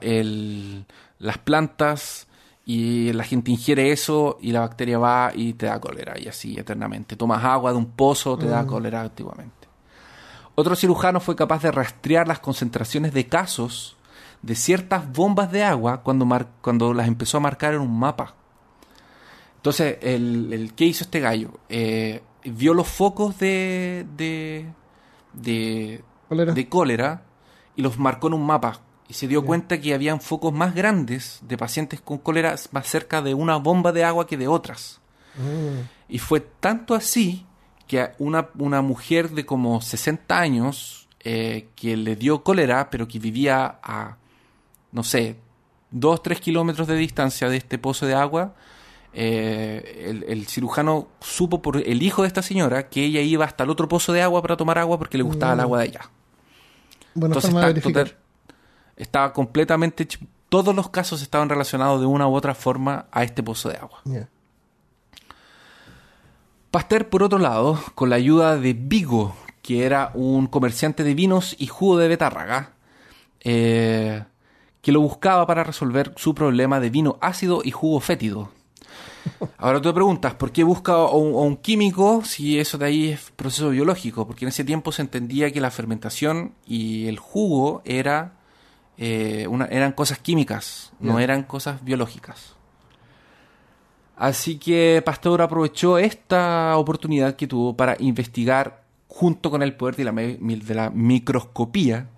[1.19, 2.29] las plantas
[2.65, 6.57] y la gente ingiere eso y la bacteria va y te da cólera y así
[6.57, 7.17] eternamente.
[7.17, 8.67] Tomas agua de un pozo, te da mm.
[8.67, 9.56] cólera antiguamente.
[10.57, 13.97] Otro cirujano fue capaz de rastrear las concentraciones de casos
[14.43, 16.27] de ciertas bombas de agua cuando,
[16.63, 18.35] cuando las empezó a marcar en un mapa.
[19.57, 21.59] Entonces, el, el ¿qué hizo este gallo?
[21.69, 24.73] Eh, vio los focos de, de
[26.69, 27.23] cólera.
[27.75, 28.81] y los marcó en un mapa.
[29.09, 33.23] Y se dio cuenta que habían focos más grandes de pacientes con cólera más cerca
[33.23, 35.01] de una bomba de agua que de otras.
[35.37, 35.83] Mm.
[36.09, 37.46] Y fue tanto así
[37.87, 43.19] que una, una mujer de como 60 años eh, que le dio cólera, pero que
[43.19, 44.17] vivía a,
[44.93, 45.37] no sé,
[45.91, 48.55] 2, 3 kilómetros de distancia de este pozo de agua,
[49.13, 53.71] eh, el, cirujano supo por el hijo de esta señora que ella iba hasta el
[53.71, 55.63] otro pozo de agua para tomar agua porque le gustaba el mm.
[55.63, 56.11] agua de allá.
[57.15, 58.15] Bueno, Entonces
[58.97, 60.07] estaba completamente...
[60.49, 64.01] Todos los casos estaban relacionados de una u otra forma a este pozo de agua.
[66.77, 71.57] Pasteur, por otro lado, con la ayuda de Vigo, que era un comerciante de vinos
[71.59, 72.73] y jugo de betárraga,
[73.41, 74.23] eh,
[74.83, 78.51] que lo buscaba para resolver su problema de vino ácido y jugo fétido.
[79.57, 83.33] Ahora tú te preguntas, ¿por qué busca a un, químico si eso de ahí es
[83.35, 84.27] proceso biológico?
[84.27, 88.35] Porque en ese tiempo se entendía que la fermentación y el jugo era,
[88.99, 92.56] eh, eran cosas químicas, no eran cosas biológicas.
[94.17, 100.75] Así que Pasteur aprovechó esta oportunidad que tuvo para investigar junto con el poder de
[100.75, 102.09] la, microscopía.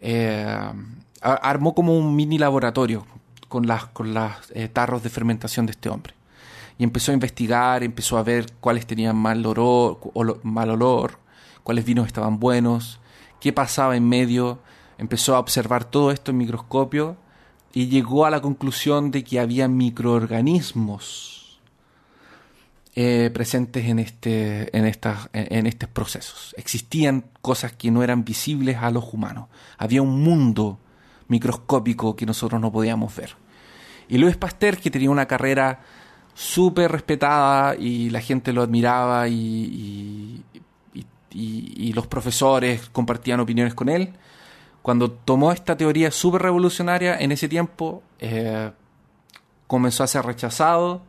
[0.00, 0.72] Eh,
[1.20, 3.04] armó como un mini laboratorio
[3.48, 6.14] con las con las eh, tarros de fermentación de este hombre.
[6.78, 9.98] Y empezó a investigar, empezó a ver cuáles tenían mal olor,
[10.44, 11.18] mal olor,
[11.64, 13.00] cuáles vinos estaban buenos,
[13.40, 14.60] qué pasaba en medio,
[14.98, 17.16] empezó a observar todo esto en microscopio
[17.76, 21.60] y llegó a la conclusión de que había microorganismos
[22.94, 24.86] eh, presentes en, este, en,
[25.34, 26.54] en estos procesos.
[26.56, 29.48] Existían cosas que no eran visibles a los humanos.
[29.76, 30.78] Había un mundo
[31.28, 33.36] microscópico que nosotros no podíamos ver.
[34.08, 35.80] Y Luis Pasteur, que tenía una carrera
[36.32, 40.42] súper respetada y la gente lo admiraba y,
[41.30, 44.14] y, los profesores compartían opiniones con él,
[44.86, 48.70] cuando tomó esta teoría súper revolucionaria en ese tiempo, eh,
[49.66, 51.02] comenzó a ser rechazado,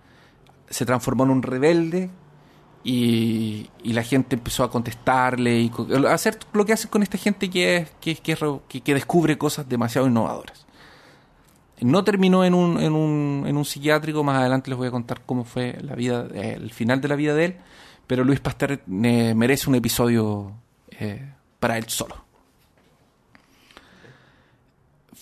[0.68, 2.10] se transformó en un rebelde
[2.84, 5.72] y, la gente empezó a contestarle y
[6.10, 10.66] hacer lo que hace con esta gente que, que, que, descubre cosas demasiado innovadoras.
[11.80, 15.22] No terminó en un, en un, en un psiquiátrico, más adelante les voy a contar
[15.24, 17.58] cómo fue la vida, eh, el final de la vida de él,
[18.08, 20.54] pero Luis Pasteur eh, merece un episodio
[21.60, 22.27] para él solo.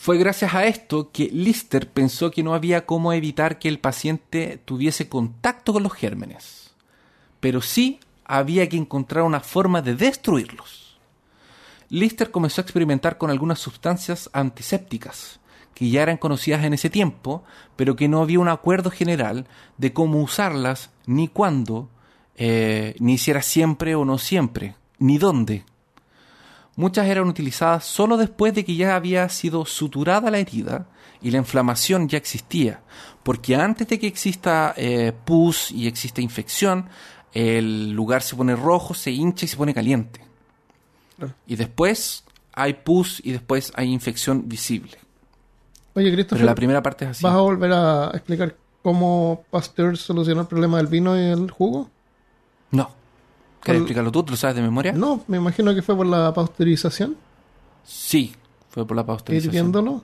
[0.05, 4.61] Fue gracias a esto que Lister pensó que no había cómo evitar que el paciente
[4.63, 6.75] tuviese contacto con los gérmenes,
[7.39, 10.99] pero sí había que encontrar una forma de destruirlos.
[11.89, 15.39] Lister comenzó a experimentar con algunas sustancias antisépticas,
[15.73, 17.43] que ya eran conocidas en ese tiempo,
[17.75, 19.47] pero que no había un acuerdo general
[19.79, 21.89] de cómo usarlas, ni cuándo,
[22.35, 25.65] eh, ni si era siempre o no siempre, ni dónde.
[26.75, 30.87] Muchas eran utilizadas solo después de que ya había sido suturada la herida
[31.21, 32.81] y la inflamación ya existía,
[33.23, 36.89] porque antes de que exista eh, pus y exista infección,
[37.33, 40.21] el lugar se pone rojo, se hincha y se pone caliente.
[41.47, 44.97] Y después hay pus y después hay infección visible.
[45.93, 47.23] Oye, Christopher, Pero la primera parte es así.
[47.23, 51.89] ¿vas a volver a explicar cómo Pasteur solucionó el problema del vino y el jugo?
[52.71, 52.91] No.
[53.65, 54.23] ¿Quieres explicarlo tú?
[54.23, 54.93] ¿Te lo sabes de memoria?
[54.93, 57.15] No, me imagino que fue por la pasteurización,
[57.83, 58.33] Sí,
[58.69, 59.53] fue por la pasteurización.
[59.53, 60.03] hirviéndolo,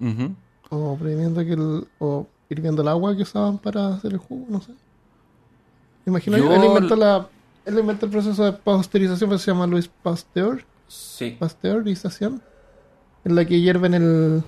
[0.00, 0.34] Ujú.
[0.70, 4.60] o hirviendo, que el, o hirviendo el agua que usaban para hacer el jugo, no
[4.60, 4.72] sé.
[6.04, 7.28] Me imagino Yo- que él inventó, la,
[7.64, 11.36] él inventó el proceso de pasteurización que se llama Louis Pasteur, Sí.
[11.38, 12.42] pasteurización,
[13.24, 14.42] en la que hierven el,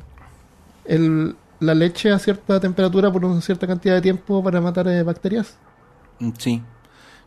[0.84, 5.02] el, la leche a cierta temperatura por una cierta cantidad de tiempo para matar eh,
[5.02, 5.56] bacterias.
[6.20, 6.62] Mm, Sí.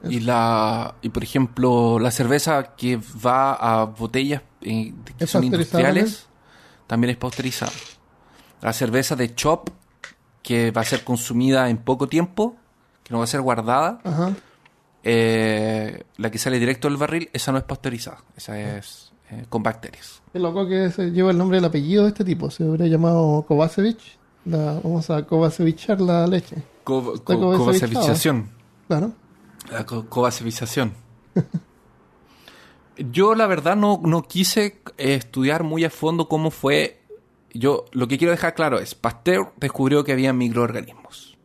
[0.07, 5.43] Y la y por ejemplo, la cerveza que va a botellas eh, que ¿Es son
[5.43, 6.27] industriales
[6.87, 7.71] también es pasteurizada.
[8.61, 9.69] La cerveza de Chop
[10.41, 12.55] que va a ser consumida en poco tiempo,
[13.03, 14.33] que no va a ser guardada, Ajá.
[15.03, 19.63] eh, la que sale directo del barril, esa no es pasteurizada, esa es eh, con
[19.63, 20.21] bacterias.
[20.33, 22.49] Qué loco que se lleva el nombre del apellido de este tipo.
[22.49, 23.99] Se hubiera llamado Kovacevic.
[24.45, 26.55] La, vamos a Kovacevichar la leche.
[26.83, 28.49] Co- co- Kovacevización.
[28.87, 29.11] Claro.
[29.71, 30.93] La co- covacevización.
[32.97, 37.01] Yo la verdad no, no quise eh, estudiar muy a fondo cómo fue.
[37.53, 41.37] Yo lo que quiero dejar claro es, Pasteur descubrió que había microorganismos.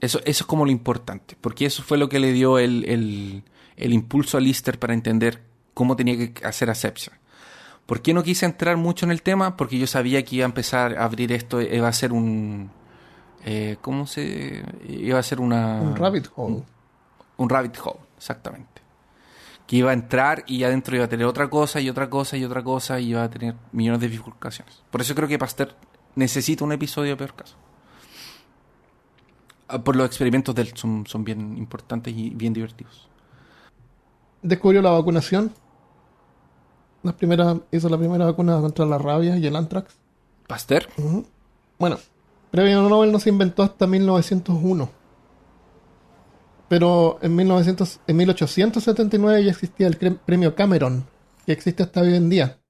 [0.00, 3.42] Eso, eso es como lo importante, porque eso fue lo que le dio el, el-
[3.76, 5.42] el impulso a Lister para entender
[5.74, 7.18] cómo tenía que hacer asepsia.
[7.86, 9.56] ¿Por qué no quise entrar mucho en el tema?
[9.56, 12.70] Porque yo sabía que iba a empezar a abrir esto, iba a ser un...
[13.44, 14.64] eh, ¿Cómo se...?
[14.88, 15.80] Iba a ser una...
[15.80, 16.62] Un rabbit hole.
[17.36, 18.82] Un rabbit hole, exactamente.
[19.66, 22.44] Que iba a entrar y adentro iba a tener otra cosa y otra cosa y
[22.44, 24.82] otra cosa y iba a tener millones de bifurcaciones.
[24.90, 25.74] Por eso creo que Pasteur
[26.14, 27.56] necesita un episodio de peor caso.
[29.68, 33.08] Ah, Por los experimentos de él son, son bien importantes y bien divertidos.
[34.42, 35.52] Descubrió la vacunación.
[37.02, 39.96] Las primeras, hizo la primera vacuna contra la rabia y el anthrax.
[40.46, 40.88] Pasteur.
[41.78, 41.98] Bueno,
[42.54, 44.90] premio Nobel no se inventó hasta 1901.
[46.68, 51.04] Pero en, 1900, en 1879 ya existía el premio Cameron,
[51.44, 52.60] que existe hasta hoy en día.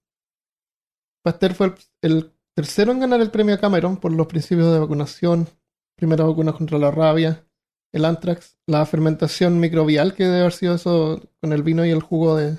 [1.22, 5.48] Pasteur fue el, el tercero en ganar el premio Cameron por los principios de vacunación,
[5.96, 7.46] primera vacuna contra la rabia,
[7.92, 12.02] el anthrax, la fermentación microbial, que debe haber sido eso con el vino y el
[12.02, 12.58] jugo de...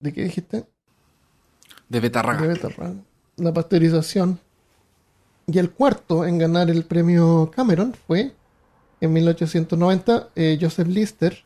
[0.00, 0.66] ¿De qué dijiste?
[1.90, 2.40] de Betarraga.
[2.42, 2.94] de betarraga,
[3.36, 4.38] la pasteurización.
[5.52, 8.32] Y el cuarto en ganar el premio Cameron fue
[9.00, 11.42] en 1890 eh, Joseph Lister,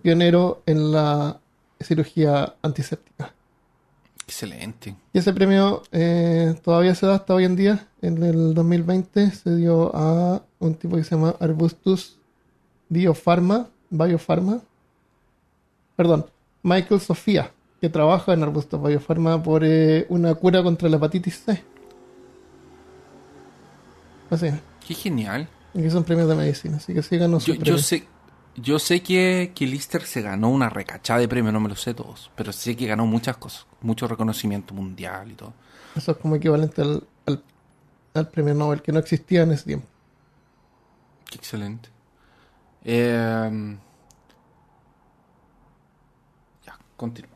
[0.00, 1.40] pionero en la
[1.80, 3.34] cirugía antiséptica.
[4.24, 4.94] Excelente.
[5.12, 7.88] Y ese premio eh, todavía se da hasta hoy en día.
[8.00, 12.18] En el 2020 se dio a un tipo que se llama Arbustus
[12.90, 14.60] Biopharma, Biopharma,
[15.96, 16.26] perdón,
[16.62, 21.71] Michael Sofía, que trabaja en Arbustus Biopharma por eh, una cura contra la hepatitis C.
[24.32, 24.46] Así,
[24.86, 25.48] Qué genial.
[25.74, 28.08] aquí son premios de medicina, así que sí ganó su Yo, yo sé,
[28.56, 31.94] yo sé que, que Lister se ganó una recachada de premios, no me lo sé
[31.94, 35.52] todos, pero sé que ganó muchas cosas, mucho reconocimiento mundial y todo.
[35.94, 37.42] Eso es como equivalente al, al,
[38.14, 39.86] al premio Nobel, que no existía en ese tiempo.
[41.30, 41.90] Qué excelente.
[42.84, 43.76] Eh,
[46.66, 47.31] ya, continúo.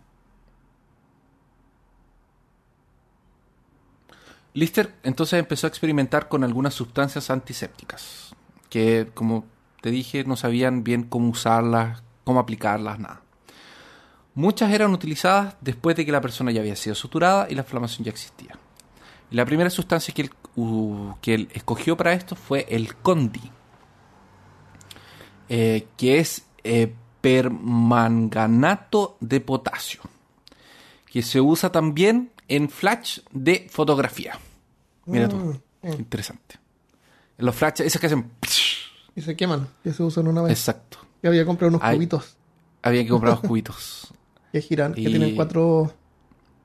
[4.57, 8.34] Lister entonces empezó a experimentar con algunas sustancias antisépticas,
[8.70, 9.44] que como
[9.82, 13.20] te dije no sabían bien cómo usarlas, cómo aplicarlas, nada.
[14.34, 18.07] Muchas eran utilizadas después de que la persona ya había sido suturada y la inflamación
[18.07, 18.59] ya existía.
[19.30, 20.30] Y la primera sustancia que
[21.34, 23.52] él, escogió para esto fue el Condi,
[25.50, 30.00] eh, que es eh, permanganato de potasio,
[31.04, 34.38] que se usa también en flash de fotografía.
[35.07, 35.36] Mira tú.
[35.36, 35.92] Mm, mm.
[35.92, 36.57] Interesante.
[37.38, 38.30] Los flashes, esos que hacen...
[39.14, 40.53] Y se queman, que se usan una vez.
[40.53, 40.99] Exacto.
[41.22, 41.97] Yo había comprado unos Ay.
[41.97, 42.36] cubitos
[42.82, 44.09] Había que comprar los cubitos.
[44.53, 45.92] que giran, que Y- tienen cuatro.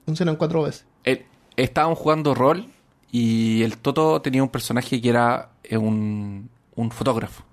[0.05, 0.86] Funcionan cuatro veces.
[1.03, 1.25] El-
[1.55, 2.67] estaban jugando rol
[3.11, 7.43] y el Toto tenía un personaje que era eh, un, un fotógrafo.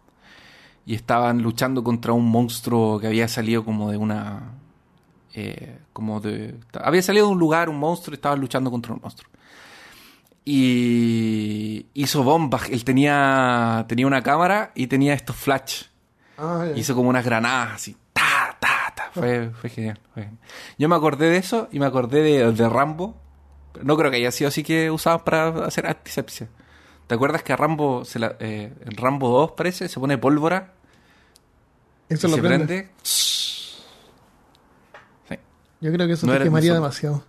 [0.86, 4.52] Y estaban luchando contra un monstruo que había salido como de una...
[5.40, 6.54] eh, como de...
[6.82, 9.30] Había salido de un lugar un monstruo y estaban luchando contra un monstruo.
[10.50, 12.68] Y hizo bombas.
[12.70, 15.82] Él tenía, tenía una cámara y tenía estos flash.
[16.38, 16.66] Ah.
[16.74, 17.96] Hizo como unas granadas así.
[18.12, 19.10] Ta, ta, ta.
[19.12, 20.40] Fue, fue genial, fue genial.
[20.78, 23.14] Yo me acordé de eso y me acordé de, de Rambo.
[23.82, 26.48] No creo que haya sido así que usaban para hacer antisepsia.
[27.06, 30.72] ¿Te acuerdas que a Rambo, se la- eh, en Rambo 2 parece, se pone pólvora
[32.08, 32.66] Eso y lo se prende.
[32.66, 32.90] prende?
[35.80, 37.24] Yo creo que eso No te quemaría demasiado.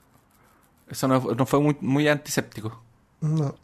[0.88, 2.82] Eso no, no fue muy, muy antiséptico.
[3.22, 3.56] No.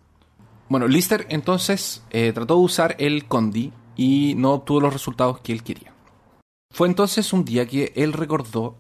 [0.69, 5.53] Bueno, Lister entonces eh, trató de usar el Condi y no obtuvo los resultados que
[5.53, 5.93] él quería.
[6.71, 8.75] Fue entonces un día que él recordó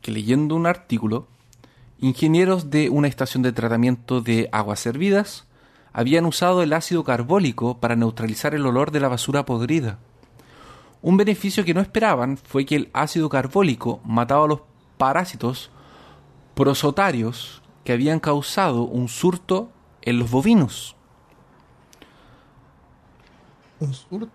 [0.00, 1.26] que leyendo un artículo,
[1.98, 5.46] ingenieros de una estación de tratamiento de aguas servidas
[5.92, 9.98] habían usado el ácido carbólico para neutralizar el olor de la basura podrida.
[11.02, 14.60] Un beneficio que no esperaban fue que el ácido carbólico mataba a los
[14.98, 15.70] parásitos
[16.54, 19.70] prosotarios que habían causado un surto
[20.02, 20.94] en los bovinos.
[23.80, 24.28] Un surto.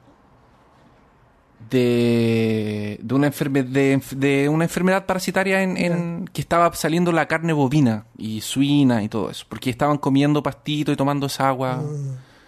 [1.70, 7.54] de, de, una, enferme- de, una enfermedad parasitaria en, en- que estaba saliendo la carne
[7.54, 11.82] bovina y suina y todo eso, porque estaban comiendo pastito y tomando esa agua.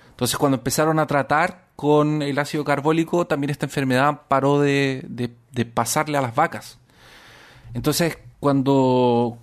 [0.09, 5.05] Entonces cuando empezaron a tratar con el ácido carbólico, también esta enfermedad paró de-
[5.51, 6.79] de pasarle a las vacas.
[7.73, 9.37] Entonces cuando,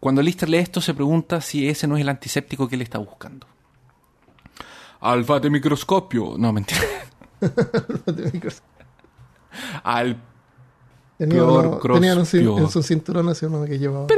[0.00, 2.98] cuando Lister lee esto se pregunta si ese no es el antiséptico que él está
[2.98, 3.46] buscando.
[5.00, 6.34] Alfa de microscopio.
[6.38, 6.80] No, mentira.
[9.82, 10.16] Al
[11.18, 12.58] Tenía Peor uno- tenían un cin- crospio.
[12.64, 14.06] en su cinturón así uno que llevaba.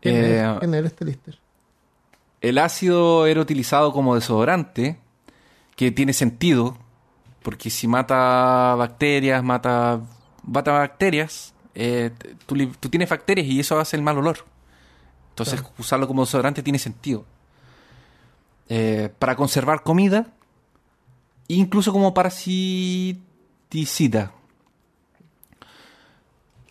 [0.00, 0.58] ¿Quién, Eh, es?
[0.58, 1.38] ¿Quién era este Lister?
[2.40, 4.98] El ácido era utilizado como desodorante,
[5.76, 6.76] que tiene sentido,
[7.42, 10.00] porque si mata bacterias, mata,
[10.46, 12.10] mata bacterias, eh,
[12.46, 12.54] tú,
[12.88, 14.44] tienes bacterias y eso hace el mal olor.
[15.30, 15.74] Entonces Claro.
[15.78, 17.24] usarlo como desodorante tiene sentido.
[18.68, 20.28] Eh, para conservar comida,
[21.48, 23.22] incluso como parasiticida.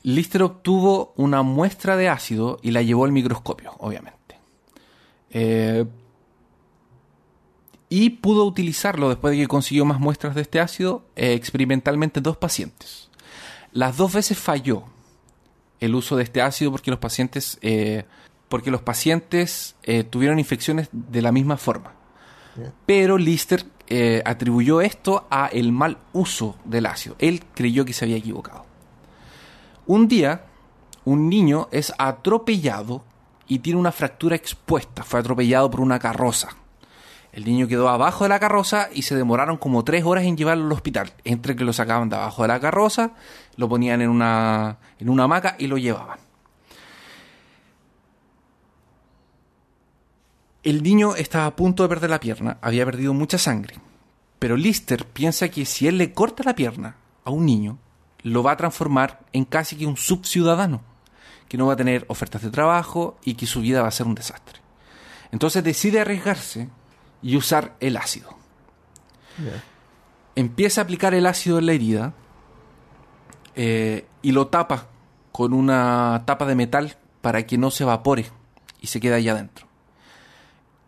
[0.03, 4.39] Lister obtuvo una muestra de ácido y la llevó al microscopio, obviamente.
[5.29, 5.85] Eh,
[7.89, 12.23] y pudo utilizarlo después de que consiguió más muestras de este ácido eh, experimentalmente en
[12.23, 13.02] dos pacientes.
[13.73, 14.83] Las dos veces falló
[15.79, 18.05] el uso de este ácido porque los pacientes, eh,
[18.47, 21.93] porque los pacientes eh, tuvieron infecciones de la misma forma.
[22.85, 27.15] Pero Lister eh, atribuyó esto a el mal uso del ácido.
[27.17, 28.65] Él creyó que se había equivocado.
[29.87, 30.45] Un día,
[31.03, 33.03] un niño es atropellado
[33.47, 35.03] y tiene una fractura expuesta.
[35.03, 36.49] Fue atropellado por una carroza.
[37.33, 40.65] El niño quedó abajo de la carroza y se demoraron como tres horas en llevarlo
[40.65, 41.13] al hospital.
[41.23, 43.13] Entre que lo sacaban de abajo de la carroza,
[43.57, 46.19] lo ponían en una, en una hamaca y lo llevaban.
[50.61, 53.75] El niño estaba a punto de perder la pierna, había perdido mucha sangre.
[54.37, 57.79] Pero Lister piensa que si él le corta la pierna a un niño,
[58.21, 60.81] lo va a transformar en casi que un subciudadano,
[61.49, 64.05] que no va a tener ofertas de trabajo y que su vida va a ser
[64.05, 64.59] un desastre.
[65.31, 66.69] Entonces decide arriesgarse
[67.23, 68.29] y usar el ácido.
[70.35, 72.13] Empieza a aplicar el ácido en la herida
[73.55, 74.87] eh, y lo tapa
[75.31, 78.25] con una tapa de metal para que no se evapore
[78.81, 79.67] y se quede allá adentro.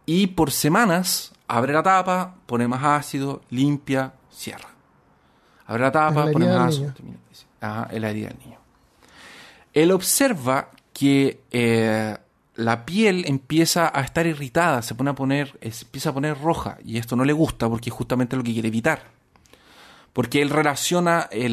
[0.06, 4.70] Y por semanas abre la tapa, pone más ácido, limpia, cierra.
[5.66, 6.94] Abre la tapa, la pone más ácido.
[7.62, 8.60] Ajá, en la herida del niño.
[9.74, 12.18] Él observa que eh,
[12.56, 16.98] la piel empieza a estar irritada, se pone a poner, empieza a poner roja, y
[16.98, 19.04] esto no le gusta porque es justamente lo que quiere evitar.
[20.14, 21.46] Porque él relaciona eh,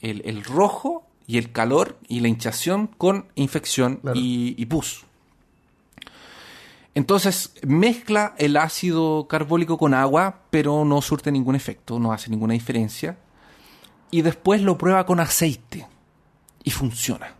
[0.00, 4.18] el, el rojo y el calor y la hinchación con infección Claro.
[4.18, 5.04] y, y pus.
[6.94, 12.52] Entonces mezcla el ácido carbólico con agua, pero no surte ningún efecto, no hace ninguna
[12.54, 13.16] diferencia.
[14.10, 15.86] Y después lo prueba con aceite
[16.64, 17.34] y funciona.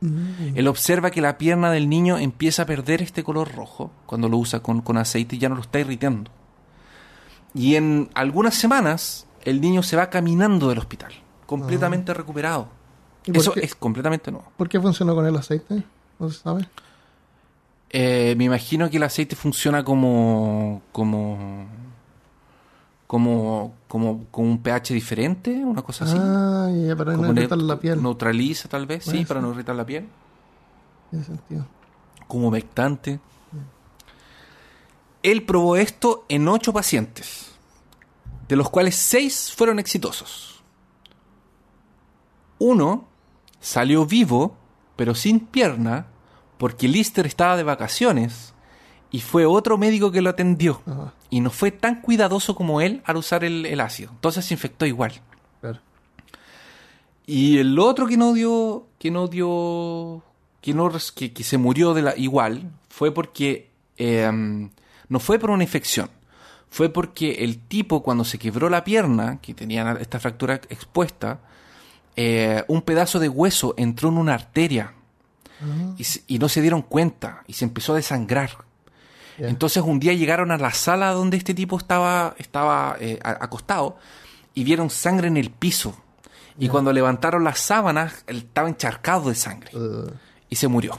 [0.00, 4.36] Él observa que la pierna del niño empieza a perder este color rojo cuando lo
[4.36, 6.30] usa con, con aceite y ya no lo está irritando.
[7.54, 11.12] Y en algunas semanas el niño se va caminando del hospital,
[11.46, 12.68] completamente recuperado.
[13.24, 13.60] ¿Y por Eso qué?
[13.60, 14.50] es completamente nuevo.
[14.56, 15.82] ¿Por qué funcionó con el aceite?
[16.18, 16.68] ¿No se sabe?
[17.90, 20.82] Eh, me imagino que el aceite funciona como.
[20.92, 21.66] como.
[23.08, 23.74] Como.
[23.88, 26.16] como, como un pH diferente, una cosa así.
[26.16, 28.00] Ah, ya, para no Como irritar la piel.
[28.00, 30.06] Neutraliza tal vez, sí, para no irritar la piel.
[31.10, 31.66] Tiene sentido.
[32.28, 33.18] Como humectante.
[35.22, 37.50] Él probó esto en ocho pacientes,
[38.46, 40.62] de los cuales seis fueron exitosos.
[42.58, 43.08] Uno
[43.58, 44.54] salió vivo,
[44.96, 46.06] pero sin pierna,
[46.58, 48.52] porque Lister estaba de vacaciones
[49.10, 50.82] y fue otro médico que lo atendió.
[50.86, 54.10] Ajá, Y no fue tan cuidadoso como él al usar el, el ácido.
[54.12, 55.12] Entonces se infectó igual.
[55.60, 55.80] claro.
[57.26, 60.22] Y el otro que no dio, que no dio,
[60.62, 64.30] que no, que, que se murió de la igual, fue porque eh,
[65.08, 66.10] no fue por una infección,
[66.70, 71.40] fue porque el tipo cuando se quebró la pierna, que tenía esta fractura expuesta,
[72.16, 74.94] eh, un pedazo de hueso entró en una arteria
[76.26, 78.67] y no se dieron cuenta y se empezó a desangrar.
[79.38, 83.96] Entonces un día llegaron a la sala donde este tipo estaba, estaba eh, acostado
[84.54, 85.94] y vieron sangre en el piso.
[86.58, 90.10] Y cuando levantaron las sábanas, él estaba encharcado de sangre Uh,
[90.50, 90.98] y se murió.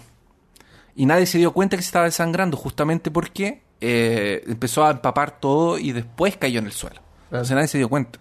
[0.96, 5.40] Y nadie se dio cuenta que se estaba desangrando justamente porque eh, empezó a empapar
[5.40, 7.02] todo y después cayó en el suelo.
[7.26, 8.20] Entonces nadie se dio cuenta.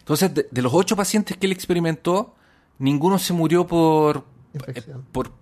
[0.00, 2.34] Entonces, de, de los ocho pacientes que él experimentó,
[2.78, 5.00] ninguno se murió por Infección.
[5.00, 5.32] eh, por,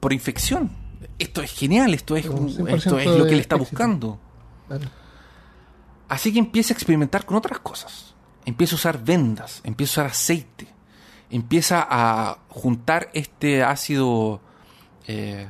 [0.00, 0.70] por infección.
[1.18, 3.70] Esto es genial, esto es, Un 100% esto es lo que él está éxito.
[3.70, 4.18] buscando.
[4.66, 4.88] Claro.
[6.08, 8.14] Así que empieza a experimentar con otras cosas.
[8.44, 10.66] Empieza a usar vendas, empieza a usar aceite,
[11.30, 14.40] empieza a juntar este ácido...
[15.06, 15.48] eh,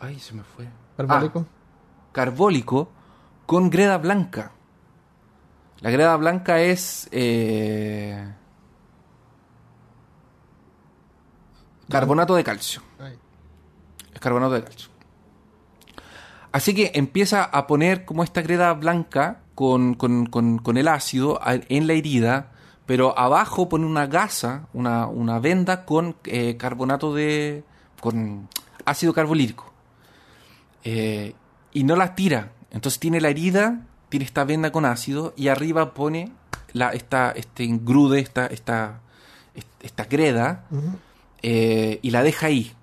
[0.00, 0.68] ay, se me fue.
[0.96, 1.46] Carbólico.
[1.48, 2.92] Ah, carbólico
[3.46, 4.52] con greda blanca.
[5.80, 7.08] La greda blanca es...
[7.10, 8.32] eh,
[11.88, 12.80] carbonato de calcio.
[12.98, 13.18] Ay,
[14.24, 14.88] carbonato de calcio.
[16.52, 21.40] Así que empieza a poner como esta greda blanca con, con- con- con el ácido
[21.46, 22.52] en la herida,
[22.86, 27.64] pero abajo pone una gasa, una, una venda con eh, carbonato de.
[28.00, 28.48] con
[28.84, 29.72] ácido carbolírico.
[30.84, 31.34] Eh,
[31.72, 32.52] y no la tira.
[32.70, 36.30] Entonces tiene la herida, tiene esta venda con ácido y arriba pone
[36.72, 39.00] la, esta, este engrude, esta, esta,
[39.80, 40.98] esta greda ujú.
[41.42, 42.74] eh, y la deja ahí.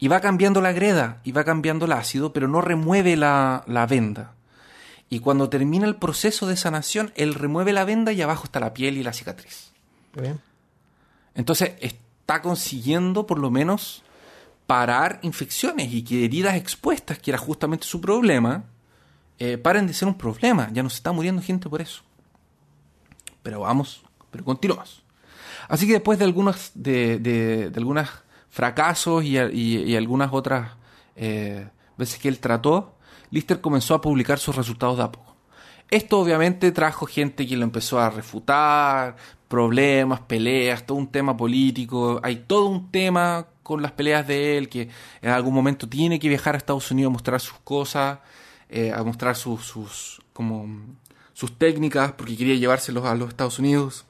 [0.00, 3.86] Y va cambiando la greda y va cambiando el ácido, pero no remueve la, la
[3.86, 4.32] venda.
[5.10, 8.72] Y cuando termina el proceso de sanación, él remueve la venda y abajo está la
[8.72, 9.72] piel y la cicatriz.
[10.14, 10.40] Muy bien.
[11.34, 14.02] Entonces está consiguiendo por lo menos
[14.66, 18.64] parar infecciones y que heridas expuestas, que era justamente su problema,
[19.38, 20.70] eh, paren de ser un problema.
[20.72, 22.02] Ya no se está muriendo gente por eso.
[23.42, 25.02] Pero vamos, pero continuamos.
[25.68, 28.08] Así que después de algunos de, de- de algunos
[28.50, 30.72] fracasos y, algunas otras
[31.16, 32.96] eh, veces que él trató,
[33.30, 35.36] Lister comenzó a publicar sus resultados de a poco.
[35.90, 39.16] Esto obviamente trajo gente que lo empezó a refutar,
[39.48, 42.20] problemas, peleas, todo un tema político.
[42.22, 44.88] Hay todo un tema con las peleas de él que
[45.20, 48.20] en algún momento tiene que viajar a Estados Unidos a mostrar sus cosas,
[48.68, 50.68] eh, a mostrar sus, sus, como,
[51.32, 54.06] sus técnicas, porque quería llevárselos a los Estados Unidos.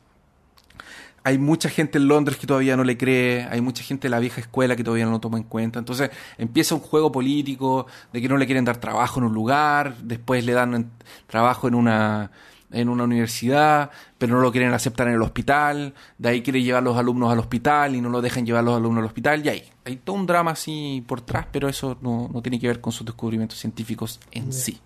[1.23, 4.19] Hay mucha gente en Londres que todavía no le cree, hay mucha gente de la
[4.19, 5.79] vieja escuela que todavía no lo toma en cuenta.
[5.79, 9.97] Entonces empieza un juego político de que no le quieren dar trabajo en un lugar,
[9.99, 10.91] después le dan en-
[11.27, 12.31] trabajo en una,
[12.71, 16.83] en una universidad, pero no lo quieren aceptar en el hospital, de ahí quiere llevar
[16.83, 19.63] los alumnos al hospital y no lo dejan llevar los alumnos al hospital, y ahí
[19.85, 22.93] hay todo un drama así por atrás, pero eso no, no tiene que ver con
[22.93, 24.81] sus descubrimientos científicos en sí.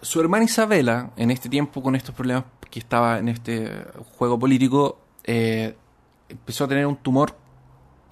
[0.00, 3.70] Su hermana Isabela, en este tiempo con estos problemas que estaba en este
[4.18, 5.76] juego político, eh,
[6.28, 7.36] empezó a tener un tumor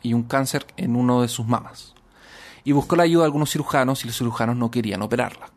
[0.02, 1.94] y un cáncer en uno de sus mamas.
[2.64, 5.50] Y buscó la ayuda de algunos cirujanos y los cirujanos no querían operarla.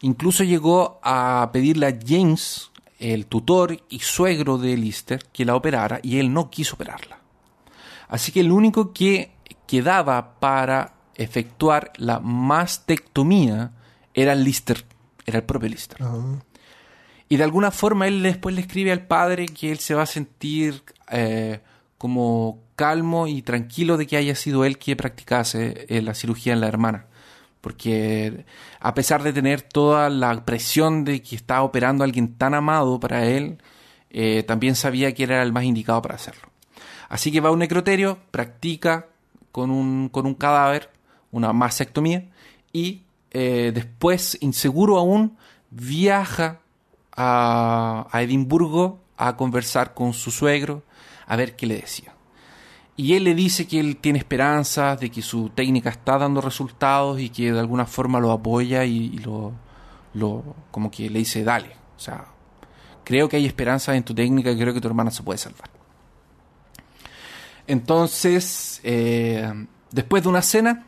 [0.00, 6.00] Incluso llegó a pedirle a James, el tutor y suegro de Lister, que la operara
[6.02, 7.18] y él no quiso operarla.
[8.08, 9.32] Así que el único que
[9.66, 13.72] quedaba para efectuar la mastectomía
[14.14, 14.84] era Lister,
[15.24, 15.98] era el propio Lister.
[17.32, 20.06] Y de alguna forma él después le escribe al padre que él se va a
[20.06, 21.60] sentir eh,
[21.96, 26.60] como calmo y tranquilo de que haya sido él quien practicase eh, la cirugía en
[26.60, 27.06] la hermana.
[27.62, 28.44] Porque
[28.80, 33.00] a pesar de tener toda la presión de que estaba operando a alguien tan amado
[33.00, 33.56] para él,
[34.10, 36.50] eh, también sabía que era el más indicado para hacerlo.
[37.08, 39.06] Así que va a un necroterio, practica
[39.52, 40.90] con un, con un cadáver
[41.30, 42.28] una mastectomía
[42.74, 45.38] y después, inseguro aún,
[45.70, 46.60] viaja
[47.22, 50.82] a, Edimburgo a conversar con su suegro
[51.26, 52.14] a ver qué le decía.
[52.96, 57.20] Y él le dice que él tiene esperanzas, de que su técnica está dando resultados
[57.20, 59.54] y que de alguna forma lo apoya y, lo,
[60.70, 61.70] como que le dice, dale.
[61.96, 62.26] O sea,
[63.04, 65.70] creo que hay esperanzas en tu técnica y creo que tu hermana se puede salvar.
[67.66, 69.50] Entonces, eh,
[69.90, 70.86] después de una cena,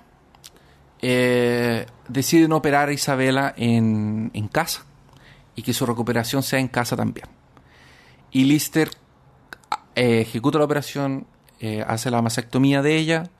[1.01, 4.85] eh, deciden operar a Isabela en casa
[5.57, 7.27] y que su recuperación sea en casa también.
[8.31, 8.91] Y Lister
[9.95, 11.27] eh, ejecuta la operación,
[11.61, 13.31] eh, hace la mastectomía de ella,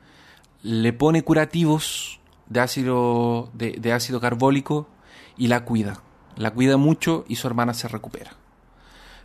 [0.62, 4.89] le pone curativos de ácido, de, ácido carbólico
[5.37, 6.01] y la cuida.
[6.37, 8.33] La cuida mucho y su hermana se recupera.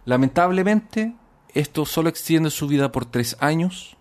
[0.06, 1.14] Lamentablemente,
[1.54, 3.96] esto solo extiende su vida por tres años,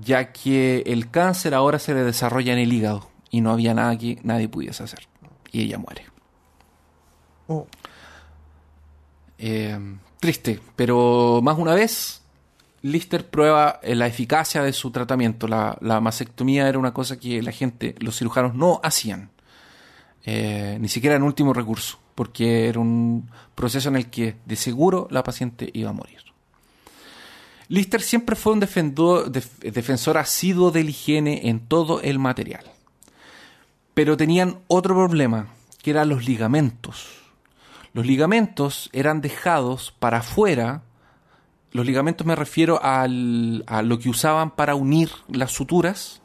[0.00, 3.96] ya que el cáncer ahora se le desarrolla en el hígado y no había nada
[3.98, 5.08] que nadie pudiese hacer.
[5.50, 6.06] Y ella muere.
[7.48, 7.66] Oh.
[9.44, 9.76] Eh,
[10.20, 12.22] triste, pero más una vez,
[12.82, 15.48] Lister prueba eh, la eficacia de su tratamiento.
[15.48, 19.30] La, mastectomía era una cosa que la gente, los cirujanos no hacían.
[20.24, 25.08] Eh, ni siquiera en último recurso, porque era un proceso en el que de seguro
[25.10, 26.20] la paciente iba a morir.
[27.66, 32.64] Lister siempre fue un defensor asiduo de la higiene en todo el material.
[33.92, 35.48] Pero tenían otro problema,
[35.82, 37.21] que eran los ligamentos
[37.94, 40.82] los ligamentos eran dejados para afuera.
[41.72, 46.20] Los ligamentos me refiero al, a lo que usaban para unir las suturas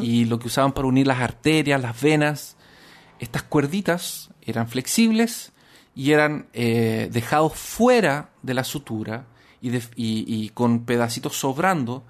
[0.00, 2.56] y lo que usaban para unir las arterias, las venas.
[3.18, 5.52] Estas cuerditas eran flexibles
[5.94, 9.26] y eran eh, dejados fuera de la sutura
[9.62, 12.04] y, y, con pedacitos sobrando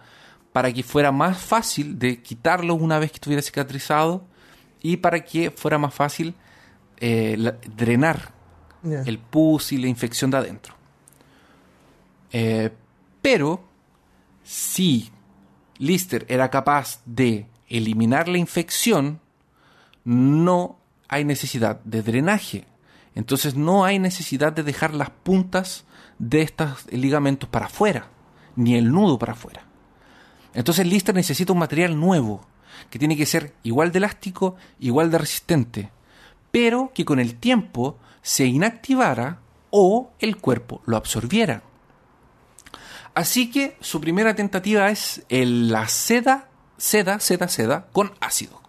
[0.52, 4.24] para que fuera más fácil de quitarlo una vez que estuviera cicatrizado
[4.82, 6.34] y para que fuera más fácil
[6.98, 8.35] eh, drenar
[8.92, 10.74] el pus y la infección de adentro.
[12.32, 12.70] Eh,
[13.22, 13.64] pero
[14.42, 15.10] si
[15.78, 19.20] Lister era capaz de eliminar la infección,
[20.04, 20.78] no
[21.08, 22.66] hay necesidad de drenaje.
[23.14, 25.84] Entonces no hay necesidad de dejar las puntas
[26.18, 28.08] de estos ligamentos para afuera,
[28.54, 29.64] ni el nudo para afuera.
[30.54, 32.46] Entonces Lister necesita un material nuevo,
[32.90, 35.90] que tiene que ser igual de elástico, igual de resistente,
[36.50, 39.38] pero que con el tiempo se inactivara
[39.70, 41.62] o el cuerpo lo absorbiera.
[43.14, 48.60] Así que su primera tentativa es la seda, seda, seda, seda con ácido.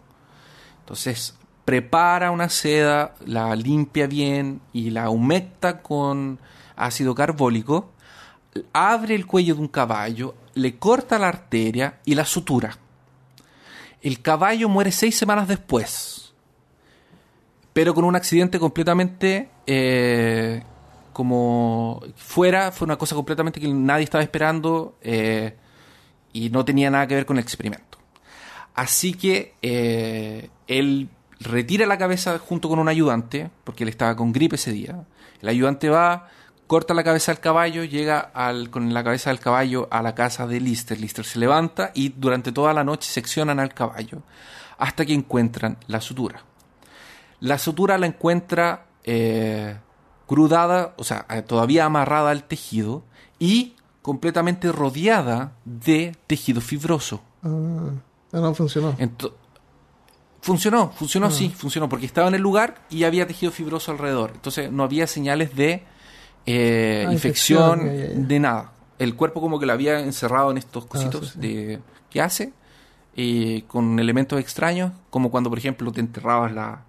[0.81, 1.33] Entonces
[1.65, 6.39] prepara una seda, la limpia bien y la humecta con
[6.75, 7.89] ácido carbólico,
[8.73, 12.77] abre el cuello de un caballo, le corta la arteria y la sutura.
[14.03, 16.26] El caballo muere seis semanas después
[17.77, 20.63] pero con un accidente completamente eh,
[21.13, 25.55] como fuera, fue una cosa completamente que nadie estaba esperando eh,
[26.33, 27.99] y no tenía nada que ver con el experimento.
[28.73, 31.09] Así que eh, él
[31.39, 35.05] retira la cabeza junto con un ayudante, porque él estaba con gripe ese día.
[35.39, 36.29] El ayudante va,
[36.65, 40.47] corta la cabeza del caballo, llega al, con la cabeza del caballo a la casa
[40.47, 40.99] de Lister.
[40.99, 44.23] Lister se levanta y durante toda la noche seccionan al caballo
[44.79, 46.41] hasta que encuentran la sutura.
[47.39, 49.77] La sutura la encuentra eh,
[50.27, 53.03] crudada, o sea, eh, todavía amarrada al tejido
[53.39, 57.21] y completamente rodeada de tejido fibroso.
[57.43, 57.91] Ah,
[58.33, 58.95] no funcionó.
[60.41, 61.57] funcionó, funcionó, sí, ah.
[61.57, 64.31] funcionó, porque estaba en el lugar y había tejido fibroso alrededor.
[64.33, 65.83] Entonces no había señales de
[66.45, 68.73] eh, ah, infección, de nada.
[68.99, 71.79] El cuerpo como que lo había encerrado en estos cositos de
[72.09, 72.51] que hace,
[73.67, 76.86] con elementos extraños, como cuando, por ejemplo, te enterrabas la,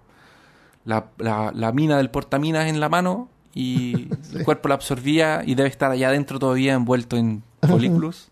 [0.85, 5.91] la, mina del portaminas en la mano y el cuerpo la absorbía y debe estar
[5.91, 8.29] allá adentro todavía envuelto en folículos.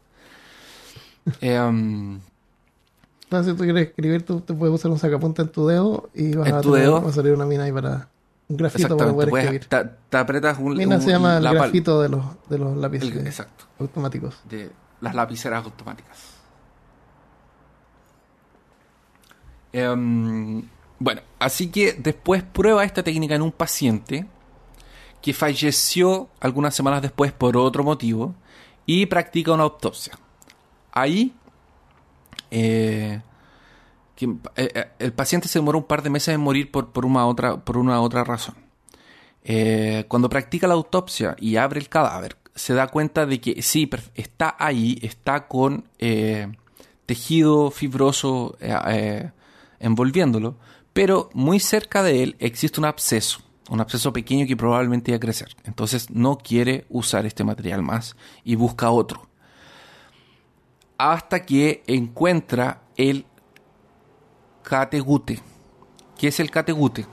[1.42, 2.20] eh, um,
[3.30, 6.52] si tú quieres escribir, tú te puedes usar un sacapunta en tu dedo y vas
[6.52, 8.08] a, a salir una mina ahí para
[8.50, 9.66] un grafito para poder escribir.
[9.66, 10.78] Te, apretas un.
[10.78, 13.66] Mina se llama el grafito de los, de los lápices exacto.
[13.80, 14.40] automáticos.
[14.50, 14.72] De
[15.02, 16.18] las lapiceras automáticas.
[19.74, 20.64] Eh,
[21.00, 24.26] bueno, así que después prueba esta técnica en un paciente
[25.22, 28.36] que falleció algunas semanas después por otro motivo
[28.86, 30.18] y practica una autopsia.
[30.92, 31.34] Ahí
[32.50, 33.22] eh,
[34.20, 37.58] eh, eh, el paciente se demoró un par de meses en morir por, una, otra,
[37.58, 38.56] por una otra razón.
[40.08, 44.56] cuando practica la autopsia y abre el cadáver, se da cuenta de que sí, está
[44.58, 45.86] ahí, está con
[47.06, 48.58] tejido fibroso
[49.80, 50.58] envolviéndolo,
[50.98, 53.38] pero muy cerca de él existe un absceso,
[53.70, 55.56] un absceso pequeño que probablemente iba a crecer.
[55.64, 59.30] Entonces no quiere usar este material más y busca otro.
[60.98, 63.28] hasta que encuentra el
[64.64, 65.40] categute.
[66.18, 67.06] ¿Qué es el categute?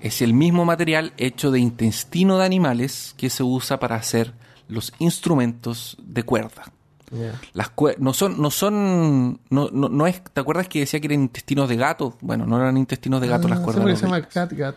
[0.00, 4.34] Es el mismo material hecho de intestino de animales que se usa para hacer
[4.68, 6.72] los instrumentos de cuerda.
[7.10, 7.40] Ya.
[7.54, 11.22] Las no son, no son, no, no, no es, ¿te acuerdas que decía que eran
[11.22, 12.16] intestinos de gato?
[12.20, 13.84] Bueno, no eran intestinos de gato Ah, las sí, cuerdas.
[13.84, 14.76] de se llama catgut.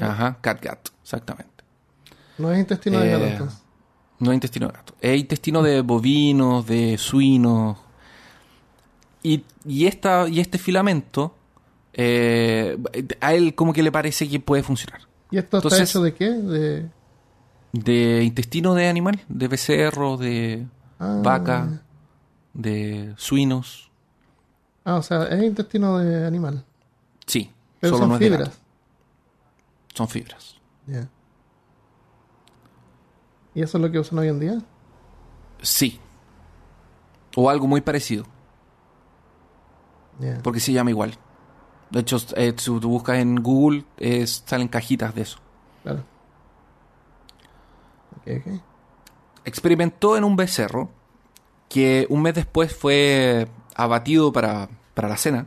[0.00, 1.52] Ajá, catgut, exactamente.
[2.38, 3.62] No es intestino de gato Eh, entonces.
[4.18, 4.94] No es intestino de gato.
[5.00, 7.78] Es intestino de bovinos, de suinos.
[9.22, 11.36] Y, y, esta, y este filamento,
[11.92, 12.76] eh,
[13.20, 15.02] a él como que le parece que puede funcionar.
[15.30, 16.30] ¿Y esto está hecho de qué?
[16.30, 16.88] De...
[17.72, 20.66] De intestino de animal, de becerro, de
[20.98, 21.20] Ah.
[21.22, 21.82] vaca,
[22.52, 23.90] de suinos.
[24.84, 26.64] Ah, o sea, es intestino de animal.
[27.26, 28.48] Sí, Pero solo son no es de fibras.
[28.48, 28.60] gato.
[29.94, 30.56] Son fibras.
[33.54, 34.58] ¿Y eso es lo que usan hoy en día?
[35.62, 36.00] Sí.
[37.36, 38.24] O algo muy parecido,
[40.42, 41.14] porque se llama igual.
[41.90, 45.38] De hecho, eh, si tú buscas en Google, eh, salen cajitas de eso.
[45.82, 46.04] Claro.
[48.18, 48.60] Ok, ok.
[49.44, 50.90] Experimentó en un becerro
[51.68, 55.46] que un mes después fue abatido para, para la cena